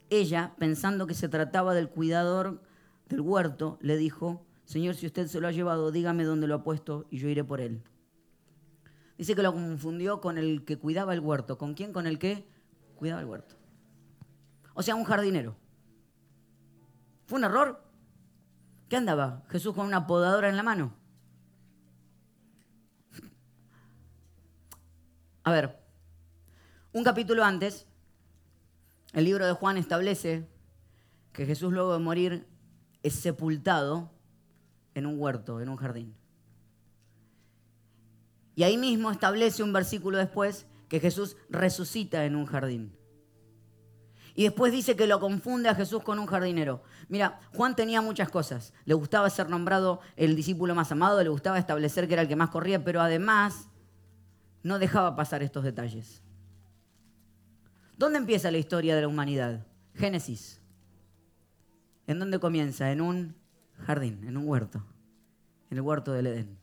Ella, 0.09 0.55
pensando 0.59 1.07
que 1.07 1.15
se 1.15 1.29
trataba 1.29 1.75
del 1.75 1.89
cuidador 1.89 2.63
del 3.09 3.21
huerto, 3.21 3.79
le 3.81 3.97
dijo, 3.97 4.47
Señor, 4.65 4.95
si 4.95 5.07
usted 5.07 5.27
se 5.27 5.41
lo 5.41 5.49
ha 5.49 5.53
llevado, 5.53 5.91
dígame 5.91 6.25
dónde 6.25 6.47
lo 6.47 6.55
ha 6.55 6.65
puesto 6.65 7.07
y 7.11 7.19
yo 7.19 7.29
iré 7.29 7.45
por 7.45 7.61
él. 7.61 7.83
Dice 9.19 9.35
que 9.35 9.43
lo 9.43 9.53
confundió 9.53 10.21
con 10.21 10.39
el 10.39 10.65
que 10.65 10.79
cuidaba 10.79 11.15
el 11.15 11.21
huerto. 11.21 11.59
¿Con 11.59 11.75
quién? 11.75 11.93
Con 11.93 12.07
el 12.07 12.19
que 12.19 12.47
cuidaba 12.97 13.21
el 13.21 13.27
huerto. 13.27 13.57
O 14.75 14.83
sea, 14.83 14.95
un 14.95 15.05
jardinero. 15.05 15.57
¿Fue 17.27 17.39
un 17.39 17.45
error? 17.45 17.83
¿Qué 18.89 18.97
andaba? 18.97 19.43
Jesús 19.49 19.75
con 19.75 19.87
una 19.87 20.07
podadora 20.07 20.49
en 20.49 20.57
la 20.57 20.63
mano. 20.63 20.95
A 25.47 25.53
ver, 25.53 25.79
un 26.93 27.05
capítulo 27.05 27.45
antes, 27.45 27.87
el 29.13 29.27
libro 29.27 29.47
de 29.47 29.53
Juan 29.53 29.77
establece 29.77 30.45
que 31.33 31.47
Jesús 31.47 31.73
luego 31.73 31.93
de 31.93 32.01
morir 32.01 32.49
es 33.05 33.15
sepultado 33.15 34.11
en 34.97 35.07
un 35.07 35.21
huerto, 35.21 35.61
en 35.61 35.69
un 35.69 35.77
jardín. 35.77 36.17
Y 38.57 38.65
ahí 38.65 38.77
mismo 38.77 39.13
establece 39.13 39.63
un 39.63 39.73
versículo 39.73 40.19
después 40.19 40.67
que 40.89 40.99
Jesús 40.99 41.37
resucita 41.49 42.25
en 42.25 42.35
un 42.35 42.47
jardín. 42.47 42.93
Y 44.35 44.43
después 44.43 44.73
dice 44.73 44.97
que 44.97 45.07
lo 45.07 45.21
confunde 45.21 45.69
a 45.69 45.77
Jesús 45.77 46.03
con 46.03 46.19
un 46.19 46.27
jardinero. 46.27 46.83
Mira, 47.09 47.39
Juan 47.55 47.77
tenía 47.77 48.03
muchas 48.03 48.31
cosas. 48.31 48.75
Le 48.85 48.95
gustaba 48.95 49.31
ser 49.31 49.49
nombrado 49.49 50.01
el 50.17 50.35
discípulo 50.35 50.75
más 50.75 50.91
amado, 50.91 51.23
le 51.23 51.29
gustaba 51.29 51.61
establecer 51.61 52.09
que 52.09 52.15
era 52.15 52.23
el 52.23 52.29
que 52.29 52.35
más 52.35 52.51
corría, 52.51 52.83
pero 52.83 53.01
además 53.01 53.69
no 54.67 54.79
dejaba 54.79 55.17
pasar 55.17 55.43
estos 55.43 55.65
detalles. 55.65 56.23
¿Dónde 57.97 58.19
empieza 58.19 58.51
la 58.51 58.59
historia 58.59 58.95
de 58.95 59.03
la 59.03 59.09
humanidad? 59.09 59.67
Génesis. 59.95 60.61
¿En 62.07 62.19
dónde 62.19 62.39
comienza? 62.39 62.93
En 62.93 63.01
un 63.01 63.35
jardín, 63.87 64.25
en 64.25 64.37
un 64.37 64.47
huerto, 64.47 64.85
en 65.71 65.79
el 65.79 65.83
huerto 65.83 66.13
del 66.13 66.27
Edén. 66.27 66.59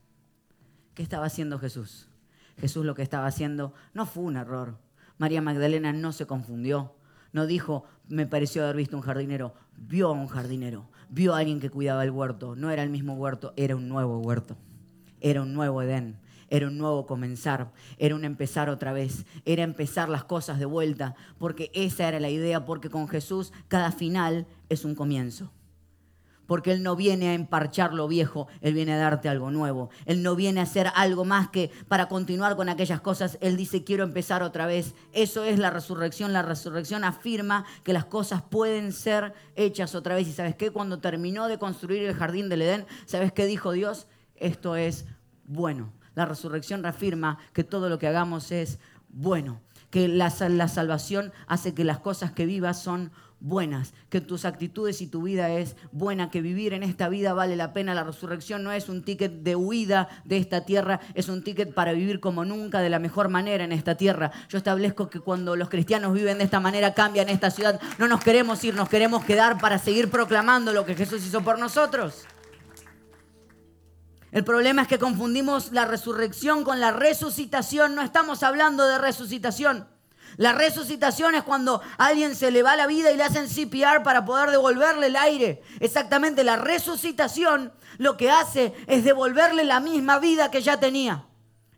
¿Qué 0.94 1.04
estaba 1.04 1.26
haciendo 1.26 1.60
Jesús? 1.60 2.10
Jesús 2.58 2.86
lo 2.86 2.94
que 2.94 3.02
estaba 3.02 3.26
haciendo 3.26 3.74
no 3.94 4.06
fue 4.06 4.24
un 4.24 4.38
error. 4.38 4.78
María 5.18 5.42
Magdalena 5.42 5.92
no 5.92 6.12
se 6.12 6.28
confundió 6.28 6.96
no 7.34 7.48
dijo, 7.48 7.84
me 8.08 8.28
pareció 8.28 8.64
haber 8.64 8.78
visto 8.78 8.96
un 8.96 9.02
jardinero. 9.02 9.56
Vio 9.76 10.10
a 10.10 10.12
un 10.12 10.28
jardinero, 10.28 10.88
vio 11.10 11.34
a 11.34 11.40
alguien 11.40 11.60
que 11.60 11.72
cuidaba 11.72 12.04
el 12.04 12.12
huerto. 12.12 12.56
No 12.56 12.70
era 12.70 12.84
el 12.84 12.92
mismo 12.92 13.16
huerto, 13.16 13.54
era 13.58 13.76
un 13.76 13.90
nuevo 13.90 14.20
huerto. 14.20 14.56
Era 15.20 15.42
un 15.42 15.54
nuevo 15.54 15.82
Edén. 15.82 16.20
Era 16.50 16.68
un 16.68 16.78
nuevo 16.78 17.06
comenzar, 17.06 17.72
era 17.98 18.16
un 18.16 18.26
empezar 18.26 18.70
otra 18.70 18.94
vez, 18.94 19.26
era 19.46 19.64
empezar 19.64 20.10
las 20.10 20.24
cosas 20.24 20.60
de 20.60 20.66
vuelta, 20.66 21.16
porque 21.38 21.72
esa 21.74 22.08
era 22.08 22.20
la 22.20 22.30
idea, 22.30 22.66
porque 22.66 22.90
con 22.90 23.08
Jesús 23.08 23.54
cada 23.68 23.92
final 23.92 24.48
es 24.70 24.86
un 24.86 24.96
comienzo 24.96 25.52
porque 26.48 26.72
Él 26.72 26.84
no 26.84 26.96
viene 26.96 27.30
a 27.30 27.34
emparchar 27.34 27.94
lo 27.94 28.08
viejo, 28.08 28.48
Él 28.62 28.74
viene 28.74 28.94
a 28.94 28.98
darte 28.98 29.30
algo 29.30 29.52
nuevo. 29.52 29.90
Él 30.06 30.24
no 30.24 30.36
viene 30.36 30.60
a 30.60 30.64
hacer 30.64 30.92
algo 30.96 31.26
más 31.26 31.50
que 31.50 31.72
para 31.88 32.08
continuar 32.08 32.56
con 32.56 32.70
aquellas 32.70 33.02
cosas. 33.02 33.38
Él 33.42 33.58
dice, 33.58 33.84
quiero 33.84 34.04
empezar 34.04 34.44
otra 34.44 34.66
vez. 34.66 34.94
Eso 35.14 35.44
es 35.44 35.58
la 35.60 35.70
resurrección. 35.70 36.34
La 36.34 36.42
resurrección 36.42 37.04
afirma 37.04 37.66
que 37.84 37.94
las 37.94 38.06
cosas 38.06 38.42
pueden 38.42 38.92
ser 38.92 39.34
hechas 39.56 39.96
otra 39.96 40.16
vez. 40.16 40.28
Y 40.28 40.34
sabes 40.34 40.56
qué, 40.56 40.72
cuando 40.72 41.00
terminó 41.00 41.48
de 41.48 41.58
construir 41.58 42.04
el 42.04 42.14
jardín 42.14 42.50
del 42.50 42.62
Edén, 42.62 42.86
¿sabes 43.06 43.32
qué 43.32 43.46
dijo 43.46 43.72
Dios? 43.72 44.08
Esto 44.36 44.76
es 44.76 45.06
bueno. 45.46 45.94
La 46.16 46.26
resurrección 46.26 46.84
reafirma 46.84 47.38
que 47.54 47.64
todo 47.64 47.90
lo 47.90 48.00
que 48.00 48.08
hagamos 48.08 48.52
es 48.52 48.80
bueno, 49.10 49.62
que 49.90 50.08
la, 50.08 50.30
salvación 50.32 51.32
hace 51.48 51.74
que 51.74 51.84
las 51.84 52.00
cosas 52.00 52.32
que 52.32 52.48
vivas 52.48 52.82
son 52.82 53.12
buenas, 53.40 53.94
que 54.10 54.22
tus 54.22 54.46
actitudes 54.46 55.02
y 55.02 55.08
tu 55.08 55.22
vida 55.22 55.52
es 55.52 55.76
buena, 55.92 56.32
que 56.32 56.42
vivir 56.42 56.74
en 56.74 56.82
esta 56.82 57.10
vida 57.10 57.34
vale 57.34 57.56
la 57.56 57.74
pena. 57.74 57.94
La 57.94 58.04
resurrección 58.04 58.64
no 58.64 58.72
es 58.72 58.90
un 58.90 59.04
ticket 59.04 59.44
de 59.44 59.56
huida 59.56 60.08
de 60.24 60.38
esta 60.38 60.66
tierra, 60.66 61.00
es 61.14 61.30
un 61.30 61.44
ticket 61.44 61.74
para 61.74 61.94
vivir 61.94 62.20
como 62.20 62.44
nunca, 62.46 62.80
de 62.80 62.90
la 62.90 63.00
mejor 63.00 63.30
manera 63.30 63.64
en 63.66 63.72
esta 63.72 63.96
tierra. 63.96 64.32
Yo 64.50 64.58
establezco 64.58 65.10
que 65.10 65.20
cuando 65.20 65.56
los 65.56 65.70
cristianos 65.70 66.14
viven 66.14 66.40
de 66.40 66.46
esta 66.46 66.60
manera, 66.60 66.94
cambian 66.94 67.30
esta 67.30 67.52
ciudad. 67.52 67.80
No 68.00 68.08
nos 68.08 68.24
queremos 68.24 68.64
ir, 68.64 68.74
nos 68.74 68.90
queremos 68.90 69.24
quedar 69.26 69.60
para 69.60 69.78
seguir 69.78 70.10
proclamando 70.10 70.72
lo 70.72 70.86
que 70.86 70.96
Jesús 70.96 71.24
hizo 71.24 71.42
por 71.42 71.60
nosotros. 71.60 72.26
El 74.34 74.44
problema 74.44 74.82
es 74.82 74.88
que 74.88 74.98
confundimos 74.98 75.72
la 75.74 75.86
resurrección 75.86 76.64
con 76.64 76.80
la 76.80 76.90
resucitación. 76.90 77.94
No 77.94 78.02
estamos 78.02 78.42
hablando 78.42 78.88
de 78.88 78.98
resucitación. 78.98 79.88
La 80.38 80.54
resucitación 80.54 81.36
es 81.36 81.44
cuando 81.44 81.84
alguien 82.00 82.36
se 82.36 82.50
le 82.50 82.64
va 82.64 82.76
la 82.76 82.88
vida 82.88 83.12
y 83.12 83.16
le 83.18 83.24
hacen 83.24 83.48
CPR 83.48 84.02
para 84.02 84.26
poder 84.26 84.50
devolverle 84.50 85.06
el 85.06 85.18
aire. 85.18 85.62
Exactamente, 85.80 86.44
la 86.44 86.56
resucitación 86.56 87.74
lo 88.00 88.18
que 88.18 88.32
hace 88.32 88.74
es 88.88 89.04
devolverle 89.04 89.66
la 89.66 89.80
misma 89.80 90.18
vida 90.18 90.50
que 90.50 90.64
ya 90.64 90.80
tenía. 90.80 91.28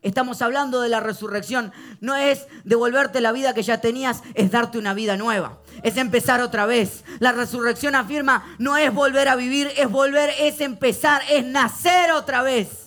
Estamos 0.02 0.42
hablando 0.42 0.80
de 0.80 0.88
la 0.88 1.02
resurrección. 1.02 1.74
No 2.00 2.16
es 2.16 2.48
devolverte 2.64 3.20
la 3.20 3.34
vida 3.34 3.54
que 3.54 3.64
ya 3.64 3.82
tenías, 3.82 4.22
es 4.34 4.50
darte 4.50 4.78
una 4.78 4.94
vida 4.94 5.18
nueva. 5.18 5.60
Es 5.84 5.98
empezar 5.98 6.42
otra 6.42 6.66
vez. 6.66 7.04
La 7.20 7.32
resurrección 7.32 7.96
afirma, 7.96 8.56
no 8.58 8.78
es 8.78 8.94
volver 8.94 9.28
a 9.28 9.36
vivir, 9.36 9.72
es 9.78 9.90
volver, 9.90 10.32
es 10.40 10.62
empezar, 10.62 11.22
es 11.30 11.46
nacer 11.46 12.12
otra 12.12 12.42
vez. 12.42 12.86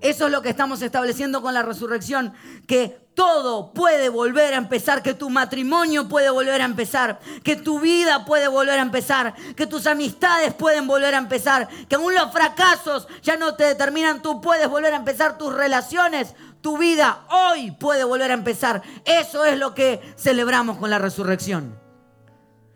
Eso 0.00 0.26
es 0.26 0.32
lo 0.32 0.40
que 0.40 0.48
estamos 0.48 0.80
estableciendo 0.80 1.42
con 1.42 1.52
la 1.52 1.62
resurrección, 1.62 2.32
que 2.66 3.10
todo 3.14 3.74
puede 3.74 4.08
volver 4.08 4.54
a 4.54 4.56
empezar, 4.56 5.02
que 5.02 5.12
tu 5.12 5.28
matrimonio 5.28 6.08
puede 6.08 6.30
volver 6.30 6.62
a 6.62 6.64
empezar, 6.64 7.20
que 7.44 7.56
tu 7.56 7.80
vida 7.80 8.24
puede 8.24 8.48
volver 8.48 8.78
a 8.78 8.82
empezar, 8.82 9.34
que 9.54 9.66
tus 9.66 9.86
amistades 9.86 10.54
pueden 10.54 10.86
volver 10.86 11.14
a 11.14 11.18
empezar, 11.18 11.68
que 11.86 11.96
aún 11.96 12.14
los 12.14 12.32
fracasos 12.32 13.08
ya 13.20 13.36
no 13.36 13.56
te 13.56 13.64
determinan, 13.64 14.22
tú 14.22 14.40
puedes 14.40 14.68
volver 14.70 14.94
a 14.94 14.96
empezar 14.96 15.36
tus 15.36 15.52
relaciones, 15.52 16.34
tu 16.60 16.78
vida 16.78 17.24
hoy 17.30 17.70
puede 17.72 18.04
volver 18.04 18.30
a 18.30 18.34
empezar. 18.34 18.82
Eso 19.04 19.44
es 19.44 19.58
lo 19.58 19.74
que 19.74 20.00
celebramos 20.16 20.78
con 20.78 20.90
la 20.90 20.98
resurrección. 20.98 21.78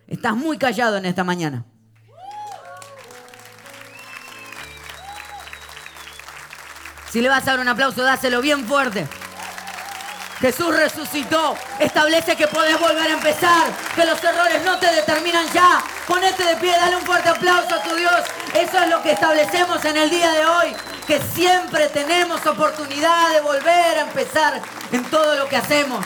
Estás 0.06 0.34
muy 0.34 0.58
callado 0.58 0.96
en 0.96 1.06
esta 1.06 1.24
mañana. 1.24 1.64
Si 7.10 7.20
le 7.20 7.28
vas 7.28 7.46
a 7.46 7.52
dar 7.52 7.60
un 7.60 7.68
aplauso, 7.68 8.02
dáselo 8.02 8.40
bien 8.40 8.66
fuerte. 8.66 9.06
Jesús 10.40 10.76
resucitó, 10.76 11.56
establece 11.78 12.36
que 12.36 12.48
puedes 12.48 12.78
volver 12.78 13.06
a 13.06 13.12
empezar, 13.14 13.68
que 13.94 14.04
los 14.04 14.22
errores 14.22 14.62
no 14.64 14.78
te 14.78 14.92
determinan 14.92 15.46
ya. 15.54 15.82
Ponete 16.08 16.44
de 16.44 16.56
pie, 16.56 16.72
dale 16.72 16.96
un 16.96 17.02
fuerte 17.02 17.28
aplauso 17.28 17.74
a 17.76 17.82
tu 17.82 17.94
Dios. 17.94 18.20
Eso 18.52 18.78
es 18.82 18.90
lo 18.90 19.00
que 19.00 19.12
establecemos 19.12 19.84
en 19.84 19.96
el 19.96 20.10
día 20.10 20.32
de 20.32 20.44
hoy, 20.44 20.76
que 21.06 21.20
siempre 21.20 21.88
tenemos 21.88 22.44
oportunidad 22.46 23.34
de 23.34 23.40
volver 23.40 23.98
a 23.98 24.02
empezar 24.02 24.62
en 24.92 25.04
todo 25.04 25.36
lo 25.36 25.48
que 25.48 25.56
hacemos. 25.56 26.04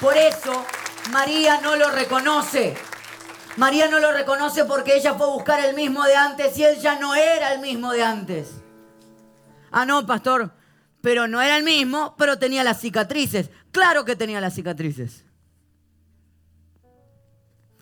Por 0.00 0.16
eso 0.16 0.64
María 1.10 1.60
no 1.60 1.76
lo 1.76 1.90
reconoce. 1.90 2.76
María 3.56 3.88
no 3.88 3.98
lo 4.00 4.12
reconoce 4.12 4.64
porque 4.64 4.96
ella 4.96 5.14
fue 5.14 5.26
a 5.26 5.30
buscar 5.30 5.64
el 5.64 5.74
mismo 5.74 6.04
de 6.04 6.16
antes 6.16 6.56
y 6.58 6.64
él 6.64 6.78
ya 6.80 6.98
no 6.98 7.14
era 7.14 7.52
el 7.52 7.60
mismo 7.60 7.92
de 7.92 8.02
antes. 8.02 8.50
Ah, 9.70 9.86
no, 9.86 10.06
pastor, 10.06 10.52
pero 11.00 11.26
no 11.26 11.40
era 11.40 11.56
el 11.56 11.64
mismo, 11.64 12.14
pero 12.16 12.38
tenía 12.38 12.64
las 12.64 12.80
cicatrices. 12.80 13.50
Claro 13.72 14.04
que 14.04 14.16
tenía 14.16 14.40
las 14.40 14.54
cicatrices. 14.54 15.24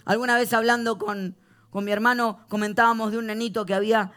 Alguna 0.05 0.37
vez 0.37 0.53
hablando 0.53 0.99
con, 0.99 1.37
con 1.73 1.87
mi 1.87 1.91
hermano 1.91 2.39
comentábamos 2.49 3.13
de 3.13 3.19
un 3.19 3.27
nenito 3.27 3.65
que 3.65 3.73
había 3.73 4.13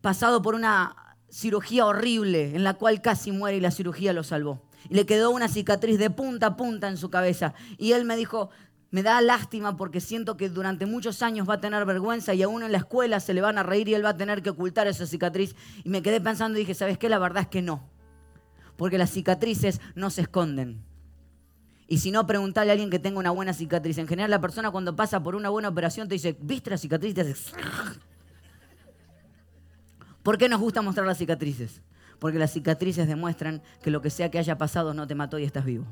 pasado 0.00 0.42
por 0.42 0.56
una 0.56 1.16
cirugía 1.30 1.86
horrible 1.86 2.56
en 2.56 2.64
la 2.64 2.74
cual 2.74 3.00
casi 3.00 3.30
muere 3.30 3.58
y 3.58 3.60
la 3.60 3.70
cirugía 3.70 4.12
lo 4.12 4.24
salvó. 4.24 4.60
Y 4.90 4.94
le 4.94 5.06
quedó 5.06 5.30
una 5.30 5.46
cicatriz 5.46 6.00
de 6.00 6.10
punta 6.10 6.48
a 6.48 6.56
punta 6.56 6.88
en 6.88 6.96
su 6.96 7.10
cabeza. 7.10 7.54
Y 7.78 7.92
él 7.92 8.04
me 8.04 8.16
dijo, 8.16 8.50
me 8.90 9.04
da 9.04 9.20
lástima 9.20 9.76
porque 9.76 10.00
siento 10.00 10.36
que 10.36 10.48
durante 10.48 10.84
muchos 10.84 11.22
años 11.22 11.48
va 11.48 11.54
a 11.54 11.60
tener 11.60 11.84
vergüenza 11.84 12.34
y 12.34 12.42
aún 12.42 12.64
en 12.64 12.72
la 12.72 12.78
escuela 12.78 13.20
se 13.20 13.34
le 13.34 13.40
van 13.40 13.56
a 13.56 13.62
reír 13.62 13.88
y 13.88 13.94
él 13.94 14.04
va 14.04 14.10
a 14.10 14.16
tener 14.16 14.42
que 14.42 14.50
ocultar 14.50 14.88
esa 14.88 15.06
cicatriz. 15.06 15.54
Y 15.84 15.88
me 15.90 16.02
quedé 16.02 16.20
pensando 16.20 16.58
y 16.58 16.62
dije, 16.62 16.74
¿sabes 16.74 16.98
qué? 16.98 17.08
La 17.08 17.20
verdad 17.20 17.44
es 17.44 17.48
que 17.48 17.62
no. 17.62 17.88
Porque 18.76 18.98
las 18.98 19.12
cicatrices 19.12 19.80
no 19.94 20.10
se 20.10 20.22
esconden. 20.22 20.84
Y 21.86 21.98
si 21.98 22.10
no, 22.10 22.26
preguntarle 22.26 22.72
a 22.72 22.74
alguien 22.74 22.90
que 22.90 22.98
tenga 22.98 23.18
una 23.18 23.30
buena 23.30 23.52
cicatriz. 23.52 23.98
En 23.98 24.08
general, 24.08 24.30
la 24.30 24.40
persona 24.40 24.70
cuando 24.70 24.96
pasa 24.96 25.22
por 25.22 25.34
una 25.34 25.50
buena 25.50 25.68
operación 25.68 26.08
te 26.08 26.14
dice, 26.14 26.36
¿viste 26.40 26.70
la 26.70 26.78
cicatriz? 26.78 27.14
Te 27.14 27.20
hace... 27.20 27.34
¿Por 30.22 30.38
qué 30.38 30.48
nos 30.48 30.60
gusta 30.60 30.80
mostrar 30.80 31.06
las 31.06 31.18
cicatrices? 31.18 31.82
Porque 32.18 32.38
las 32.38 32.52
cicatrices 32.52 33.06
demuestran 33.06 33.62
que 33.82 33.90
lo 33.90 34.00
que 34.00 34.08
sea 34.08 34.30
que 34.30 34.38
haya 34.38 34.56
pasado 34.56 34.94
no 34.94 35.06
te 35.06 35.14
mató 35.14 35.38
y 35.38 35.44
estás 35.44 35.66
vivo. 35.66 35.84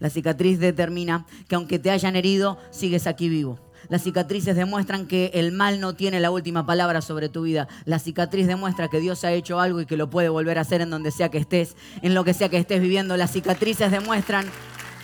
La 0.00 0.10
cicatriz 0.10 0.58
determina 0.58 1.24
que 1.48 1.54
aunque 1.54 1.78
te 1.78 1.90
hayan 1.90 2.16
herido, 2.16 2.58
sigues 2.70 3.06
aquí 3.06 3.28
vivo. 3.28 3.60
Las 3.88 4.02
cicatrices 4.02 4.56
demuestran 4.56 5.06
que 5.06 5.30
el 5.34 5.52
mal 5.52 5.80
no 5.80 5.94
tiene 5.94 6.18
la 6.18 6.30
última 6.30 6.66
palabra 6.66 7.00
sobre 7.00 7.28
tu 7.28 7.42
vida. 7.42 7.68
La 7.84 7.98
cicatriz 7.98 8.46
demuestra 8.46 8.88
que 8.88 9.00
Dios 9.00 9.24
ha 9.24 9.32
hecho 9.32 9.60
algo 9.60 9.80
y 9.80 9.86
que 9.86 9.96
lo 9.96 10.10
puede 10.10 10.28
volver 10.28 10.58
a 10.58 10.62
hacer 10.62 10.80
en 10.80 10.90
donde 10.90 11.12
sea 11.12 11.28
que 11.28 11.38
estés, 11.38 11.76
en 12.02 12.14
lo 12.14 12.24
que 12.24 12.34
sea 12.34 12.48
que 12.48 12.58
estés 12.58 12.80
viviendo. 12.80 13.16
Las 13.16 13.30
cicatrices 13.32 13.90
demuestran 13.90 14.46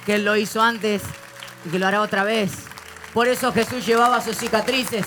que 0.05 0.15
Él 0.15 0.25
lo 0.25 0.37
hizo 0.37 0.61
antes 0.61 1.03
y 1.65 1.71
que 1.71 1.79
lo 1.79 1.87
hará 1.87 2.01
otra 2.01 2.25
vez. 2.25 2.53
Por 3.13 3.29
eso 3.29 3.53
Jesús 3.53 3.85
llevaba 3.87 4.21
sus 4.21 4.37
cicatrices. 4.37 5.05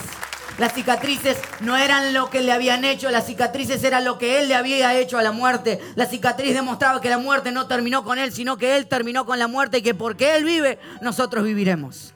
Las 0.58 0.72
cicatrices 0.72 1.36
no 1.60 1.76
eran 1.76 2.14
lo 2.14 2.30
que 2.30 2.40
le 2.40 2.50
habían 2.50 2.84
hecho, 2.84 3.10
las 3.10 3.26
cicatrices 3.26 3.84
eran 3.84 4.06
lo 4.06 4.16
que 4.16 4.40
él 4.40 4.48
le 4.48 4.54
había 4.54 4.94
hecho 4.94 5.18
a 5.18 5.22
la 5.22 5.32
muerte. 5.32 5.80
La 5.96 6.06
cicatriz 6.06 6.54
demostraba 6.54 7.00
que 7.02 7.10
la 7.10 7.18
muerte 7.18 7.52
no 7.52 7.66
terminó 7.66 8.04
con 8.04 8.18
él, 8.18 8.32
sino 8.32 8.56
que 8.56 8.76
él 8.76 8.86
terminó 8.86 9.26
con 9.26 9.38
la 9.38 9.48
muerte 9.48 9.78
y 9.78 9.82
que 9.82 9.94
porque 9.94 10.34
él 10.34 10.44
vive, 10.44 10.78
nosotros 11.02 11.44
viviremos. 11.44 12.14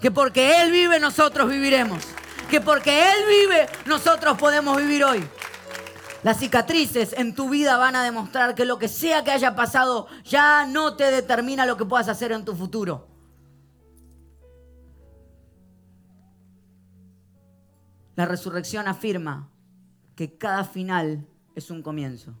Que 0.00 0.12
porque 0.12 0.62
él 0.62 0.70
vive, 0.70 1.00
nosotros 1.00 1.50
viviremos. 1.50 2.04
Que 2.48 2.60
porque 2.60 3.08
él 3.10 3.24
vive, 3.28 3.66
nosotros 3.86 4.38
podemos 4.38 4.76
vivir 4.76 5.04
hoy. 5.04 5.28
Las 6.22 6.38
cicatrices 6.38 7.14
en 7.14 7.34
tu 7.34 7.48
vida 7.48 7.78
van 7.78 7.96
a 7.96 8.04
demostrar 8.04 8.54
que 8.54 8.66
lo 8.66 8.78
que 8.78 8.88
sea 8.88 9.24
que 9.24 9.30
haya 9.30 9.56
pasado 9.56 10.06
ya 10.24 10.66
no 10.66 10.94
te 10.94 11.10
determina 11.10 11.64
lo 11.64 11.78
que 11.78 11.86
puedas 11.86 12.08
hacer 12.08 12.32
en 12.32 12.44
tu 12.44 12.54
futuro. 12.54 13.08
La 18.16 18.26
resurrección 18.26 18.86
afirma 18.86 19.50
que 20.14 20.36
cada 20.36 20.64
final 20.64 21.26
es 21.54 21.70
un 21.70 21.82
comienzo. 21.82 22.34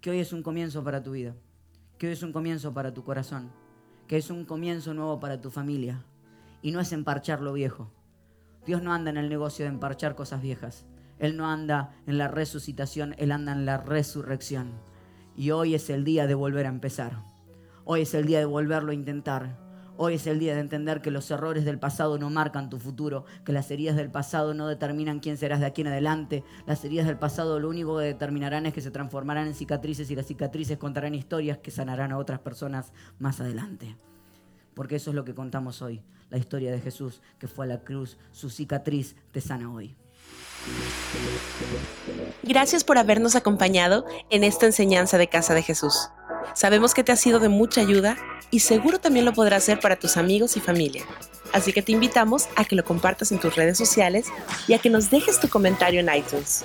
Que 0.00 0.08
hoy 0.08 0.20
es 0.20 0.32
un 0.32 0.42
comienzo 0.42 0.82
para 0.82 1.02
tu 1.02 1.10
vida. 1.10 1.34
Que 1.98 2.06
hoy 2.06 2.14
es 2.14 2.22
un 2.22 2.32
comienzo 2.32 2.72
para 2.72 2.94
tu 2.94 3.04
corazón. 3.04 3.52
Que 4.08 4.16
es 4.16 4.30
un 4.30 4.46
comienzo 4.46 4.94
nuevo 4.94 5.20
para 5.20 5.38
tu 5.38 5.50
familia. 5.50 6.02
Y 6.62 6.70
no 6.70 6.80
es 6.80 6.92
emparchar 6.92 7.42
lo 7.42 7.52
viejo. 7.52 7.90
Dios 8.64 8.82
no 8.82 8.94
anda 8.94 9.10
en 9.10 9.18
el 9.18 9.28
negocio 9.28 9.66
de 9.66 9.70
emparchar 9.70 10.14
cosas 10.14 10.40
viejas. 10.40 10.86
Él 11.20 11.36
no 11.36 11.48
anda 11.48 11.94
en 12.08 12.18
la 12.18 12.26
resucitación, 12.26 13.14
Él 13.18 13.30
anda 13.30 13.52
en 13.52 13.64
la 13.64 13.78
resurrección. 13.78 14.72
Y 15.36 15.52
hoy 15.52 15.76
es 15.76 15.88
el 15.88 16.02
día 16.02 16.26
de 16.26 16.34
volver 16.34 16.66
a 16.66 16.70
empezar. 16.70 17.22
Hoy 17.84 18.02
es 18.02 18.14
el 18.14 18.26
día 18.26 18.40
de 18.40 18.46
volverlo 18.46 18.90
a 18.90 18.94
intentar 18.94 19.70
Hoy 20.02 20.14
es 20.14 20.26
el 20.26 20.38
día 20.38 20.54
de 20.54 20.62
entender 20.62 21.02
que 21.02 21.10
los 21.10 21.30
errores 21.30 21.66
del 21.66 21.78
pasado 21.78 22.16
no 22.16 22.30
marcan 22.30 22.70
tu 22.70 22.78
futuro, 22.78 23.26
que 23.44 23.52
las 23.52 23.70
heridas 23.70 23.96
del 23.96 24.10
pasado 24.10 24.54
no 24.54 24.66
determinan 24.66 25.20
quién 25.20 25.36
serás 25.36 25.60
de 25.60 25.66
aquí 25.66 25.82
en 25.82 25.88
adelante. 25.88 26.42
Las 26.66 26.82
heridas 26.86 27.06
del 27.06 27.18
pasado 27.18 27.60
lo 27.60 27.68
único 27.68 27.98
que 27.98 28.04
determinarán 28.04 28.64
es 28.64 28.72
que 28.72 28.80
se 28.80 28.90
transformarán 28.90 29.48
en 29.48 29.54
cicatrices 29.54 30.10
y 30.10 30.16
las 30.16 30.24
cicatrices 30.24 30.78
contarán 30.78 31.14
historias 31.14 31.58
que 31.58 31.70
sanarán 31.70 32.12
a 32.12 32.16
otras 32.16 32.38
personas 32.38 32.94
más 33.18 33.42
adelante. 33.42 33.94
Porque 34.72 34.96
eso 34.96 35.10
es 35.10 35.16
lo 35.16 35.26
que 35.26 35.34
contamos 35.34 35.82
hoy, 35.82 36.00
la 36.30 36.38
historia 36.38 36.72
de 36.72 36.80
Jesús 36.80 37.20
que 37.38 37.46
fue 37.46 37.66
a 37.66 37.68
la 37.68 37.84
cruz, 37.84 38.16
su 38.32 38.48
cicatriz 38.48 39.16
te 39.32 39.42
sana 39.42 39.70
hoy. 39.70 39.94
Gracias 42.42 42.84
por 42.84 42.98
habernos 42.98 43.36
acompañado 43.36 44.04
en 44.30 44.44
esta 44.44 44.66
enseñanza 44.66 45.18
de 45.18 45.28
Casa 45.28 45.54
de 45.54 45.62
Jesús. 45.62 46.08
Sabemos 46.54 46.94
que 46.94 47.04
te 47.04 47.12
ha 47.12 47.16
sido 47.16 47.38
de 47.38 47.48
mucha 47.48 47.80
ayuda 47.80 48.16
y 48.50 48.60
seguro 48.60 48.98
también 48.98 49.24
lo 49.24 49.32
podrás 49.32 49.62
hacer 49.62 49.80
para 49.80 49.96
tus 49.96 50.16
amigos 50.16 50.56
y 50.56 50.60
familia. 50.60 51.04
Así 51.52 51.72
que 51.72 51.82
te 51.82 51.92
invitamos 51.92 52.48
a 52.56 52.64
que 52.64 52.76
lo 52.76 52.84
compartas 52.84 53.32
en 53.32 53.38
tus 53.38 53.56
redes 53.56 53.78
sociales 53.78 54.26
y 54.68 54.74
a 54.74 54.78
que 54.78 54.90
nos 54.90 55.10
dejes 55.10 55.40
tu 55.40 55.48
comentario 55.48 56.00
en 56.00 56.14
iTunes. 56.14 56.64